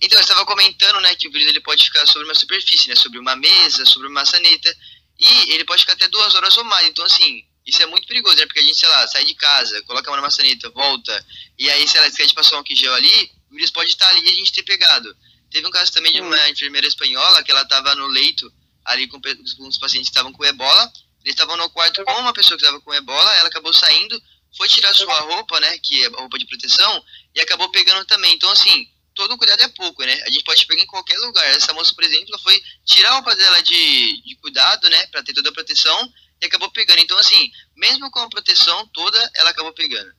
Então, 0.00 0.18
eu 0.18 0.22
estava 0.22 0.46
comentando, 0.46 1.00
né, 1.00 1.14
que 1.14 1.28
o 1.28 1.32
vírus 1.32 1.48
ele 1.48 1.60
pode 1.60 1.84
ficar 1.84 2.06
sobre 2.06 2.26
uma 2.26 2.34
superfície, 2.34 2.88
né? 2.88 2.94
Sobre 2.94 3.18
uma 3.18 3.36
mesa, 3.36 3.84
sobre 3.84 4.08
uma 4.08 4.20
maçaneta. 4.20 4.74
E 5.18 5.52
ele 5.52 5.64
pode 5.64 5.82
ficar 5.82 5.94
até 5.94 6.08
duas 6.08 6.34
horas 6.34 6.56
ou 6.56 6.64
mais. 6.64 6.88
Então, 6.88 7.04
assim, 7.04 7.44
isso 7.66 7.82
é 7.82 7.86
muito 7.86 8.06
perigoso, 8.06 8.36
né? 8.36 8.46
Porque 8.46 8.60
a 8.60 8.62
gente, 8.62 8.76
sei 8.76 8.88
lá, 8.88 9.06
sai 9.08 9.24
de 9.24 9.34
casa, 9.34 9.82
coloca 9.82 10.08
a 10.08 10.10
mão 10.10 10.16
na 10.16 10.22
maçaneta, 10.22 10.70
volta. 10.70 11.26
E 11.58 11.70
aí, 11.70 11.86
sei 11.86 12.00
lá, 12.00 12.10
se 12.10 12.20
a 12.20 12.24
gente 12.24 12.34
passou 12.34 12.54
um 12.54 12.58
álcool 12.58 12.74
gel 12.74 12.94
ali, 12.94 13.30
o 13.50 13.54
vírus 13.54 13.70
pode 13.70 13.90
estar 13.90 14.08
ali 14.08 14.24
e 14.24 14.30
a 14.30 14.34
gente 14.34 14.52
ter 14.52 14.62
pegado. 14.62 15.14
Teve 15.50 15.66
um 15.66 15.70
caso 15.70 15.92
também 15.92 16.12
de 16.12 16.20
uma 16.20 16.48
enfermeira 16.48 16.86
espanhola 16.86 17.42
que 17.42 17.50
ela 17.50 17.62
estava 17.62 17.94
no 17.94 18.06
leito 18.06 18.52
ali 18.84 19.06
com, 19.06 19.20
com 19.20 19.68
os 19.68 19.78
pacientes 19.78 20.08
que 20.08 20.12
estavam 20.12 20.32
com 20.32 20.44
ebola 20.44 20.90
eles 21.24 21.34
estavam 21.34 21.56
no 21.56 21.70
quarto 21.70 22.04
com 22.04 22.12
uma 22.20 22.32
pessoa 22.32 22.58
que 22.58 22.64
estava 22.64 22.80
com 22.80 22.94
ebola, 22.94 23.36
ela 23.36 23.48
acabou 23.48 23.72
saindo, 23.72 24.20
foi 24.56 24.68
tirar 24.68 24.92
sua 24.94 25.20
roupa, 25.20 25.58
né, 25.60 25.78
que 25.78 26.02
é 26.02 26.06
a 26.06 26.20
roupa 26.20 26.38
de 26.38 26.46
proteção, 26.46 27.04
e 27.34 27.40
acabou 27.40 27.70
pegando 27.70 28.04
também. 28.04 28.34
Então, 28.34 28.50
assim, 28.50 28.88
todo 29.14 29.36
cuidado 29.38 29.62
é 29.62 29.68
pouco, 29.68 30.02
né? 30.04 30.12
A 30.26 30.30
gente 30.30 30.44
pode 30.44 30.66
pegar 30.66 30.82
em 30.82 30.86
qualquer 30.86 31.18
lugar. 31.18 31.44
Essa 31.46 31.72
moça, 31.72 31.94
por 31.94 32.04
exemplo, 32.04 32.38
foi 32.40 32.60
tirar 32.84 33.10
a 33.10 33.14
roupa 33.14 33.34
dela 33.36 33.62
de, 33.62 34.22
de 34.22 34.36
cuidado, 34.36 34.88
né, 34.90 35.06
para 35.06 35.22
ter 35.22 35.32
toda 35.32 35.48
a 35.48 35.52
proteção, 35.52 36.12
e 36.40 36.46
acabou 36.46 36.70
pegando. 36.70 37.00
Então, 37.00 37.18
assim, 37.18 37.50
mesmo 37.76 38.10
com 38.10 38.20
a 38.20 38.28
proteção 38.28 38.86
toda, 38.88 39.30
ela 39.36 39.50
acabou 39.50 39.72
pegando. 39.72 40.12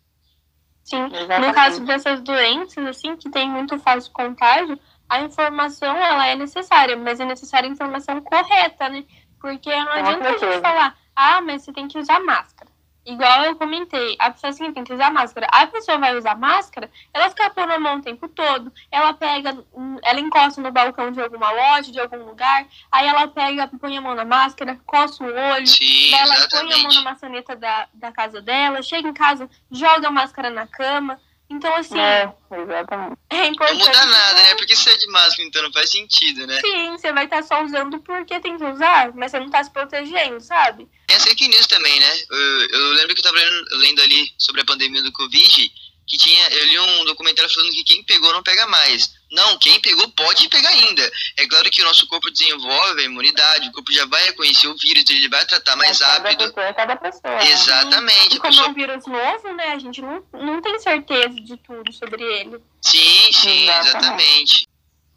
Sim, 0.83 1.03
no 1.03 1.53
caso 1.53 1.79
dessas 1.85 2.21
doenças, 2.21 2.85
assim, 2.85 3.15
que 3.15 3.29
tem 3.29 3.49
muito 3.49 3.79
fácil 3.79 4.11
contágio, 4.11 4.77
a 5.07 5.21
informação, 5.21 5.95
ela 5.95 6.27
é 6.27 6.35
necessária, 6.35 6.97
mas 6.97 7.19
é 7.19 7.25
necessária 7.25 7.69
a 7.69 7.71
informação 7.71 8.21
correta, 8.21 8.89
né? 8.89 9.05
Porque 9.43 9.69
não 9.75 9.91
adianta 9.91 10.29
a 10.29 10.37
gente 10.37 10.61
falar, 10.61 10.97
ah, 11.13 11.41
mas 11.41 11.63
você 11.63 11.73
tem 11.73 11.89
que 11.89 11.99
usar 11.99 12.21
máscara. 12.21 12.71
Igual 13.05 13.43
eu 13.43 13.57
comentei, 13.57 14.15
a 14.17 14.31
pessoa 14.31 14.51
assim, 14.51 14.71
tem 14.71 14.85
que 14.85 14.93
usar 14.93 15.11
máscara. 15.11 15.45
A 15.51 15.67
pessoa 15.67 15.97
vai 15.97 16.17
usar 16.17 16.37
máscara, 16.37 16.89
ela 17.13 17.29
fica 17.29 17.49
pondo 17.49 17.73
a 17.73 17.77
mão 17.77 17.97
o 17.97 18.01
tempo 18.01 18.29
todo, 18.29 18.71
ela 18.89 19.13
pega, 19.13 19.53
ela 20.01 20.19
encosta 20.21 20.61
no 20.61 20.71
balcão 20.71 21.11
de 21.11 21.21
alguma 21.21 21.51
loja, 21.51 21.91
de 21.91 21.99
algum 21.99 22.23
lugar, 22.23 22.65
aí 22.89 23.05
ela 23.05 23.27
pega, 23.27 23.67
põe 23.67 23.97
a 23.97 24.01
mão 24.01 24.15
na 24.15 24.23
máscara, 24.23 24.79
coça 24.85 25.21
o 25.21 25.27
olho, 25.27 25.67
Sim, 25.67 26.15
ela 26.15 26.47
põe 26.49 26.71
a 26.71 26.77
mão 26.77 26.93
na 26.93 27.01
maçaneta 27.01 27.53
da, 27.53 27.89
da 27.93 28.13
casa 28.13 28.41
dela, 28.41 28.81
chega 28.81 29.09
em 29.09 29.13
casa, 29.13 29.49
joga 29.69 30.07
a 30.07 30.11
máscara 30.11 30.49
na 30.49 30.65
cama. 30.65 31.19
Então, 31.53 31.73
assim, 31.75 31.99
É, 31.99 32.31
exatamente. 32.51 33.17
é 33.29 33.37
Não 33.37 33.45
importante. 33.45 33.79
muda 33.79 34.05
nada, 34.05 34.41
né? 34.41 34.55
Porque 34.55 34.75
você 34.75 34.89
é 34.89 34.97
de 34.97 35.07
máscara, 35.07 35.47
então 35.47 35.61
não 35.61 35.71
faz 35.71 35.89
sentido, 35.91 36.47
né? 36.47 36.59
Sim, 36.61 36.91
você 36.91 37.13
vai 37.13 37.25
estar 37.25 37.43
só 37.43 37.63
usando 37.63 37.99
porque 37.99 38.39
tem 38.39 38.57
que 38.57 38.63
usar, 38.63 39.13
mas 39.13 39.31
você 39.31 39.39
não 39.39 39.49
tá 39.49 39.63
se 39.63 39.69
protegendo, 39.71 40.41
sabe? 40.41 40.87
Tem 41.07 41.15
as 41.17 41.23
fake 41.23 41.47
news 41.47 41.67
também, 41.67 41.99
né? 41.99 42.17
Eu, 42.29 42.69
eu 42.69 42.89
lembro 42.93 43.13
que 43.13 43.19
eu 43.21 43.23
tava 43.23 43.37
lendo, 43.37 43.65
lendo 43.77 44.01
ali 44.01 44.31
sobre 44.37 44.61
a 44.61 44.65
pandemia 44.65 45.01
do 45.03 45.11
Covid, 45.11 45.71
que 46.07 46.17
tinha, 46.17 46.47
eu 46.49 46.65
li 46.65 46.79
um 46.79 47.05
documentário 47.05 47.53
falando 47.53 47.71
que 47.71 47.83
quem 47.83 48.03
pegou 48.03 48.33
não 48.33 48.43
pega 48.43 48.65
mais. 48.67 49.13
Não, 49.33 49.57
quem 49.57 49.79
pegou 49.81 50.07
pode 50.09 50.47
pegar 50.47 50.69
ainda. 50.69 51.11
É 51.37 51.47
claro 51.47 51.69
que 51.71 51.81
o 51.81 51.85
nosso 51.85 52.07
corpo 52.07 52.29
desenvolve 52.29 53.01
a 53.01 53.05
imunidade, 53.05 53.67
o 53.67 53.71
corpo 53.71 53.91
já 53.91 54.05
vai 54.05 54.23
reconhecer 54.25 54.67
o 54.67 54.77
vírus, 54.77 55.09
ele 55.09 55.27
vai 55.27 55.43
tratar 55.45 55.75
mais 55.75 55.99
É 55.99 56.05
cada 56.05 56.29
rápido. 56.29 56.45
pessoa 56.45 56.65
é 56.67 56.73
cada 56.73 56.95
pessoa. 56.95 57.43
Exatamente. 57.43 58.35
E 58.35 58.39
como 58.39 58.53
é 58.53 58.55
pessoa... 58.55 58.69
um 58.69 58.73
vírus 58.73 59.07
novo, 59.07 59.53
né, 59.53 59.73
a 59.73 59.79
gente 59.79 60.01
não, 60.01 60.23
não 60.33 60.61
tem 60.61 60.79
certeza 60.79 61.29
de 61.41 61.57
tudo 61.57 61.91
sobre 61.91 62.21
ele. 62.23 62.59
Sim, 62.81 63.31
sim, 63.33 63.63
Exatamente. 63.63 63.87
exatamente. 63.97 64.69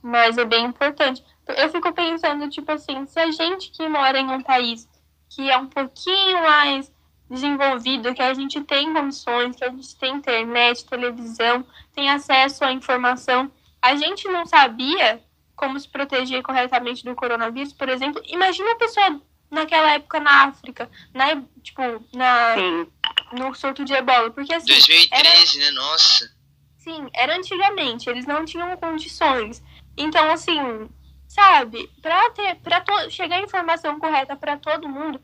Mas 0.02 0.38
é 0.38 0.44
bem 0.44 0.64
importante. 0.64 1.22
Eu 1.48 1.68
fico 1.70 1.92
pensando, 1.92 2.48
tipo 2.48 2.72
assim, 2.72 3.06
se 3.06 3.20
a 3.20 3.30
gente 3.30 3.70
que 3.70 3.86
mora 3.88 4.18
em 4.18 4.30
um 4.30 4.42
país 4.42 4.88
que 5.28 5.50
é 5.50 5.58
um 5.58 5.66
pouquinho 5.66 6.42
mais 6.42 6.90
desenvolvido, 7.30 8.14
que 8.14 8.22
a 8.22 8.32
gente 8.32 8.60
tem 8.62 8.92
condições, 8.92 9.56
que 9.56 9.64
a 9.64 9.68
gente 9.70 9.96
tem 9.96 10.14
internet, 10.14 10.86
televisão, 10.86 11.66
tem 11.94 12.08
acesso 12.08 12.64
à 12.64 12.72
informação, 12.72 13.50
a 13.86 13.96
gente 13.96 14.26
não 14.28 14.44
sabia 14.46 15.22
como 15.54 15.78
se 15.80 15.88
proteger 15.88 16.42
corretamente 16.42 17.04
do 17.04 17.14
coronavírus, 17.14 17.72
por 17.72 17.88
exemplo. 17.88 18.20
Imagina 18.26 18.72
a 18.72 18.76
pessoa 18.76 19.20
naquela 19.50 19.92
época 19.92 20.20
na 20.20 20.44
África, 20.44 20.90
na, 21.14 21.42
tipo, 21.62 21.82
na, 22.14 22.54
Sim, 22.54 22.86
no 23.32 23.54
surto 23.54 23.84
de 23.84 23.94
ebola, 23.94 24.30
porque 24.30 24.52
assim, 24.52 24.66
2013, 24.66 25.58
né? 25.60 25.70
Nossa. 25.70 26.30
Sim, 26.78 27.08
era 27.14 27.36
antigamente, 27.36 28.08
eles 28.08 28.26
não 28.26 28.44
tinham 28.44 28.76
condições. 28.76 29.62
Então, 29.96 30.30
assim, 30.30 30.88
sabe, 31.26 31.88
pra, 32.02 32.30
ter, 32.30 32.56
pra 32.56 32.80
to- 32.80 33.10
chegar 33.10 33.36
a 33.36 33.42
informação 33.42 33.98
correta 33.98 34.36
pra 34.36 34.56
todo 34.58 34.88
mundo, 34.88 35.20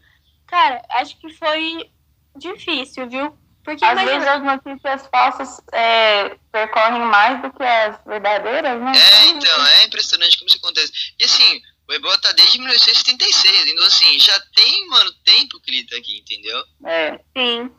cara, 0.47 0.83
acho 0.91 1.19
que 1.19 1.33
foi 1.35 1.91
difícil, 2.37 3.09
viu? 3.09 3.37
Porque 3.65 3.85
às 3.85 3.93
imagina, 3.93 4.19
vezes 4.19 4.29
as 4.29 4.43
notícias 4.43 5.07
falsas 5.07 5.61
é, 5.73 6.37
percorrem 6.51 7.03
mais 7.03 7.41
do 7.43 7.53
que 7.53 7.63
as 7.63 7.97
verdadeiras, 8.05 8.81
né? 8.81 8.93
É, 8.95 9.27
então, 9.27 9.67
é 9.67 9.85
impressionante 9.85 10.37
como 10.39 10.49
isso 10.49 10.59
acontece. 10.59 10.93
E 11.19 11.25
assim, 11.25 11.63
o 11.89 11.93
Ebola 11.93 12.19
tá 12.21 12.33
desde 12.33 12.59
1976, 12.59 13.67
então 13.67 13.85
assim, 13.87 14.19
já 14.19 14.39
tem, 14.55 14.89
mano, 14.89 15.13
tempo 15.25 15.61
que 15.61 15.71
ele 15.71 15.87
tá 15.87 15.97
aqui, 15.97 16.19
entendeu? 16.19 16.65
É, 16.85 17.21
sim. 17.37 17.71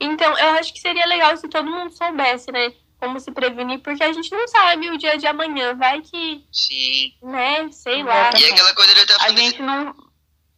Então, 0.00 0.36
eu 0.38 0.48
acho 0.50 0.72
que 0.72 0.80
seria 0.80 1.06
legal 1.06 1.36
se 1.36 1.48
todo 1.48 1.70
mundo 1.70 1.92
soubesse, 1.96 2.50
né? 2.52 2.72
Como 2.98 3.18
se 3.18 3.30
prevenir, 3.30 3.78
porque 3.80 4.02
a 4.04 4.12
gente 4.12 4.30
não 4.30 4.46
sabe 4.48 4.90
o 4.90 4.98
dia 4.98 5.16
de 5.16 5.26
amanhã. 5.26 5.74
Vai 5.74 6.02
que, 6.02 6.44
Sim. 6.52 7.14
né, 7.22 7.70
sei 7.72 8.02
lá. 8.02 8.30
E 8.38 8.44
aquela 8.44 8.74
coisa 8.74 8.92
ele 8.92 9.06
tá 9.06 9.14
a 9.14 9.18
falando. 9.20 9.38
gente 9.38 9.62
não, 9.62 9.94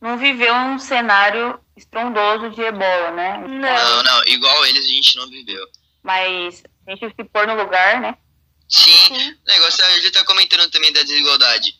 não 0.02 0.18
viveu 0.18 0.52
um 0.52 0.78
cenário 0.80 1.58
estrondoso 1.76 2.50
de 2.50 2.60
ebola, 2.60 3.12
né? 3.12 3.38
Não. 3.38 3.58
Não, 3.60 4.02
não, 4.02 4.24
igual 4.26 4.66
eles 4.66 4.84
a 4.84 4.88
gente 4.88 5.16
não 5.16 5.28
viveu. 5.28 5.64
Mas 6.02 6.64
a 6.86 6.90
gente 6.90 7.14
se 7.14 7.24
pôr 7.24 7.46
no 7.46 7.54
lugar, 7.54 8.00
né? 8.00 8.18
Sim, 8.68 8.90
Sim. 9.06 9.30
o 9.30 9.46
negócio, 9.46 9.84
ele 9.84 10.10
tá 10.10 10.24
comentando 10.24 10.68
também 10.70 10.92
da 10.92 11.02
desigualdade. 11.02 11.78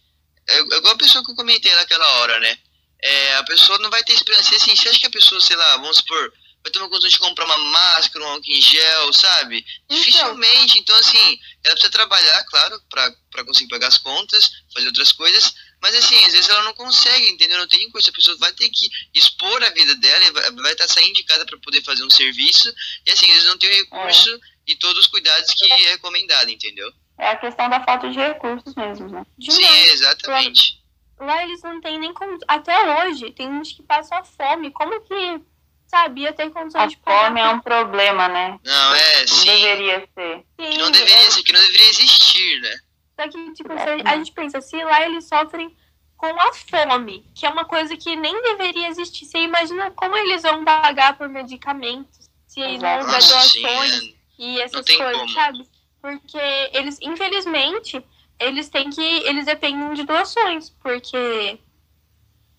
É 0.49 0.55
é 0.57 0.61
igual 0.61 0.95
a 0.95 0.99
pessoa 0.99 1.25
que 1.25 1.33
eu 1.33 1.37
comentei 1.37 1.75
naquela 1.75 2.07
hora, 2.21 2.39
né? 2.39 2.57
É, 3.03 3.37
a 3.37 3.43
pessoa 3.43 3.79
não 3.81 3.91
vai 3.91 4.05
ter 4.05 4.13
esperança. 4.13 4.55
Assim, 4.55 4.77
você 4.77 4.89
acha 4.89 5.01
que 5.01 5.07
a 5.07 5.11
pessoa, 5.11 5.41
sei 5.41 5.57
lá, 5.57 5.79
vamos 5.79 5.97
supor, 5.97 6.33
vai 6.63 6.71
ter 6.71 6.79
uma 6.79 6.89
condição 6.89 7.11
de 7.11 7.19
comprar 7.19 7.45
uma 7.47 7.59
máscara, 7.59 8.25
um 8.25 8.29
álcool 8.29 8.53
em 8.53 8.61
gel, 8.61 9.13
sabe? 9.13 9.65
Dificilmente. 9.91 10.79
Então, 10.79 10.95
assim, 10.97 11.41
ela 11.65 11.75
precisa 11.75 11.91
trabalhar, 11.91 12.45
claro, 12.45 12.81
pra, 12.89 13.13
pra 13.33 13.45
conseguir 13.45 13.69
pagar 13.71 13.89
as 13.89 13.99
contas, 13.99 14.49
fazer 14.73 14.87
outras 14.87 15.11
coisas. 15.13 15.53
Mas, 15.83 15.95
assim, 15.97 16.16
às 16.25 16.33
vezes 16.33 16.49
ela 16.49 16.62
não 16.62 16.75
consegue, 16.75 17.29
entendeu? 17.29 17.59
Não 17.59 17.66
tem 17.66 17.90
coisa. 17.90 18.09
A 18.09 18.12
pessoa 18.12 18.37
vai 18.38 18.53
ter 18.53 18.71
que 18.71 18.88
expor 19.12 19.62
a 19.64 19.71
vida 19.71 19.95
dela 19.97 20.25
e 20.25 20.31
vai, 20.31 20.51
vai 20.53 20.73
estar 20.73 20.87
saindo 20.88 21.12
de 21.14 21.25
casa 21.25 21.45
pra 21.45 21.59
poder 21.59 21.83
fazer 21.83 22.05
um 22.05 22.11
serviço. 22.11 22.73
E, 23.05 23.11
assim, 23.11 23.29
eles 23.31 23.45
não 23.47 23.59
têm 23.59 23.68
o 23.68 23.75
recurso 23.75 24.40
e 24.66 24.77
todos 24.77 24.99
os 25.01 25.07
cuidados 25.09 25.53
que 25.55 25.64
é 25.73 25.77
recomendado, 25.90 26.49
entendeu? 26.49 26.90
É 27.18 27.31
a 27.31 27.37
questão 27.37 27.68
da 27.68 27.85
falta 27.85 28.09
de 28.09 28.16
recursos 28.18 28.75
mesmo, 28.77 29.09
né? 29.09 29.27
Demais. 29.37 29.57
Sim, 29.66 29.90
exatamente. 29.90 30.81
Lá 31.18 31.42
eles 31.42 31.61
não 31.62 31.81
têm 31.81 31.99
nem 31.99 32.14
como. 32.14 32.38
Até 32.49 33.05
hoje, 33.07 33.31
tem 33.33 33.49
gente 33.59 33.77
que 33.77 33.83
passa 33.83 34.23
fome. 34.25 34.71
Como 34.73 35.01
que 35.03 35.40
sabia 35.88 36.33
ter 36.33 36.51
condições 36.51 36.83
A 36.83 36.87
de 36.87 36.97
pagar? 36.97 37.27
fome 37.27 37.40
é 37.40 37.49
um 37.49 37.61
problema, 37.61 38.29
né? 38.29 38.59
Não, 38.64 38.95
é, 38.95 39.21
Não 39.21 39.27
sim. 39.29 39.47
deveria 39.47 40.09
ser. 40.14 40.37
Sim, 40.61 40.71
Que 40.71 40.79
não 40.79 40.90
deveria 40.90 41.27
é- 41.27 41.31
ser, 41.31 41.42
que 41.42 41.53
não 41.53 41.61
deveria 41.61 41.90
existir, 41.90 42.61
né? 42.61 42.81
Só 43.18 43.29
que, 43.29 43.53
tipo, 43.53 43.72
se 43.72 44.09
a 44.09 44.16
gente 44.16 44.33
pensa, 44.33 44.61
se 44.61 44.83
lá 44.85 45.03
eles 45.05 45.27
sofrem 45.29 45.77
com 46.16 46.27
a 46.40 46.53
fome, 46.53 47.29
que 47.35 47.44
é 47.44 47.51
uma 47.51 47.64
coisa 47.64 47.96
que 47.96 48.14
nem 48.16 48.42
deveria 48.42 48.88
existir. 48.88 49.25
Você 49.27 49.38
imagina 49.38 49.90
como 49.90 50.16
eles 50.16 50.42
vão 50.42 50.64
pagar 50.64 51.16
por 51.18 51.29
medicamentos, 51.29 52.31
se 52.46 52.61
não 52.61 52.72
houver 52.75 53.05
Nossa, 53.05 53.20
sim, 53.20 53.62
doações 53.62 54.03
é. 54.03 54.14
e 54.38 54.61
essas 54.61 54.87
coisas, 54.87 55.16
como. 55.18 55.29
sabe? 55.31 55.68
Porque 56.01 56.38
eles, 56.72 56.98
infelizmente, 57.01 58.05
eles 58.38 58.68
têm 58.68 58.90
que. 58.90 59.03
Eles 59.03 59.46
dependem 59.46 59.92
de 59.94 60.05
doações, 60.05 60.70
porque. 60.70 61.59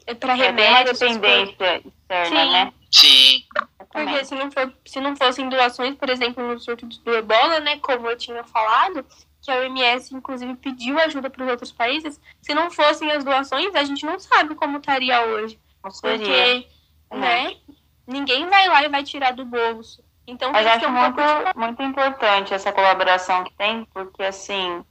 É 0.05 0.13
pra 0.13 0.37
É 0.37 0.47
essas 0.81 0.99
coisas. 0.99 1.17
dependência 1.17 1.77
externa, 1.87 2.25
Sim. 2.45 2.51
né? 2.51 2.73
Sim, 2.91 3.43
Porque 3.91 4.25
se 4.25 4.35
não, 4.35 4.51
for, 4.51 4.73
se 4.85 4.99
não 4.99 5.15
fossem 5.15 5.49
doações, 5.49 5.95
por 5.95 6.09
exemplo, 6.09 6.45
no 6.45 6.59
surto 6.59 6.85
do 6.85 7.13
ebola, 7.15 7.59
né, 7.61 7.77
como 7.79 8.07
eu 8.09 8.17
tinha 8.17 8.43
falado, 8.43 9.05
que 9.43 9.51
a 9.51 9.58
OMS 9.58 10.15
inclusive 10.15 10.56
pediu 10.56 10.97
ajuda 10.97 11.29
para 11.29 11.43
os 11.43 11.51
outros 11.51 11.71
países, 11.71 12.19
se 12.41 12.53
não 12.53 12.71
fossem 12.71 13.12
as 13.12 13.23
doações, 13.23 13.75
a 13.75 13.84
gente 13.84 14.06
não 14.06 14.17
sabe 14.17 14.56
como 14.56 14.77
estaria 14.77 15.21
hoje. 15.27 15.60
Não 15.84 15.91
seria. 15.91 16.63
Porque, 17.10 17.19
né, 17.19 17.58
ninguém 18.08 18.49
vai 18.49 18.67
lá 18.69 18.84
e 18.84 18.89
vai 18.89 19.03
tirar 19.03 19.34
do 19.34 19.43
bolso. 19.43 20.01
Então 20.25 20.53
Mas 20.53 20.65
acho 20.65 20.88
um 20.88 20.91
muito, 20.91 21.15
pouco 21.15 21.60
muito 21.60 21.84
importante 21.84 22.53
essa 22.53 22.71
colaboração 22.71 23.43
que 23.43 23.53
tem, 23.56 23.86
porque 23.93 24.23
assim, 24.23 24.84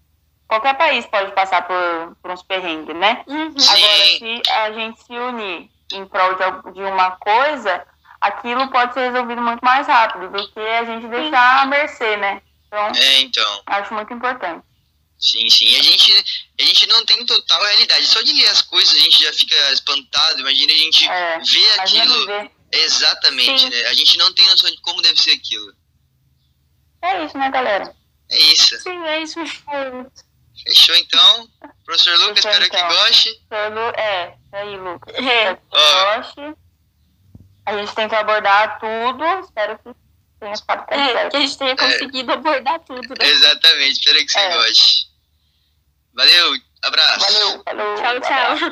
qualquer 0.47 0.77
país 0.77 1.07
pode 1.07 1.33
passar 1.33 1.67
por, 1.67 2.17
por 2.23 2.31
uns 2.31 2.43
perrengues, 2.43 2.95
né? 2.95 3.25
Uhum. 3.27 3.59
Sim. 3.59 3.71
Agora, 3.71 4.05
se 4.19 4.51
a 4.51 4.73
gente 4.73 5.03
se 5.03 5.13
unir 5.19 5.71
em 5.95 6.07
prol 6.07 6.35
de, 6.73 6.83
uma 6.83 7.13
coisa, 7.13 7.87
aquilo 8.21 8.71
pode 8.71 8.93
ser 8.93 9.11
resolvido 9.11 9.41
muito 9.41 9.65
mais 9.65 9.87
rápido 9.87 10.29
do 10.29 10.53
que 10.53 10.61
a 10.61 10.85
gente 10.85 11.07
deixar 11.09 11.63
à 11.63 11.67
mercê, 11.67 12.19
né? 12.19 12.43
Então, 12.73 12.93
é, 13.03 13.21
então. 13.21 13.63
acho 13.67 13.93
muito 13.95 14.13
importante. 14.15 14.65
Sim, 15.19 15.49
sim. 15.51 15.77
A 15.79 15.83
gente, 15.83 16.13
a 16.59 16.65
gente 16.65 16.87
não 16.89 17.05
tem 17.05 17.25
total 17.27 17.63
realidade. 17.63 18.07
Só 18.07 18.21
de 18.23 18.33
ler 18.33 18.49
as 18.49 18.63
coisas 18.63 18.95
a 18.95 18.99
gente 18.99 19.23
já 19.23 19.33
fica 19.33 19.55
espantado. 19.73 20.41
Imagina 20.41 20.73
a 20.73 20.77
gente 20.77 21.09
É, 21.09 21.39
ver 21.39 21.81
aquilo. 21.81 22.19
viver. 22.21 22.51
Exatamente, 22.73 23.69
né? 23.69 23.85
A 23.87 23.95
gente 23.95 24.17
não 24.19 24.33
tem 24.35 24.49
noção 24.49 24.71
de 24.71 24.81
como 24.81 25.03
deve 25.03 25.21
ser 25.21 25.33
aquilo. 25.33 25.73
É 27.03 27.25
isso, 27.25 27.37
né, 27.37 27.51
galera? 27.51 27.95
É 28.31 28.39
isso. 28.39 28.77
Sim, 28.81 29.05
é 29.05 29.23
isso 29.23 29.39
mesmo. 29.39 30.11
Fechou 30.67 30.95
então? 30.97 31.49
Professor 31.85 32.17
Lucas, 32.21 32.43
Fechou, 32.45 32.51
espero 32.51 32.65
então. 32.67 32.89
que 32.89 32.95
goste. 32.95 33.29
É, 33.97 34.27
isso 34.29 34.57
aí, 34.57 34.77
Lucas. 34.77 35.15
É, 35.19 35.53
Espero 35.53 35.57
que 35.57 35.77
Ó. 35.77 36.17
goste. 36.17 36.59
A 37.67 37.77
gente 37.77 37.95
tenta 37.95 38.19
abordar 38.19 38.81
tudo. 38.81 39.25
Espero 39.45 39.79
que 39.79 39.91
tenha 40.43 40.57
ficado 40.57 40.85
é, 40.89 41.07
completo. 41.07 41.31
que 41.31 41.37
a 41.37 41.41
gente 41.41 41.59
tenha 41.59 41.77
conseguido 41.77 42.33
abordar 42.33 42.81
tudo, 42.81 43.09
né? 43.09 43.27
Exatamente, 43.27 43.93
espero 43.93 44.19
que 44.19 44.29
você 44.33 44.39
É. 44.41 44.55
goste. 44.57 45.07
Valeu, 46.15 46.53
abraço. 46.83 47.21
Valeu, 47.33 47.63
falou. 47.65 47.95
Tchau, 47.95 48.21
tchau. 48.21 48.71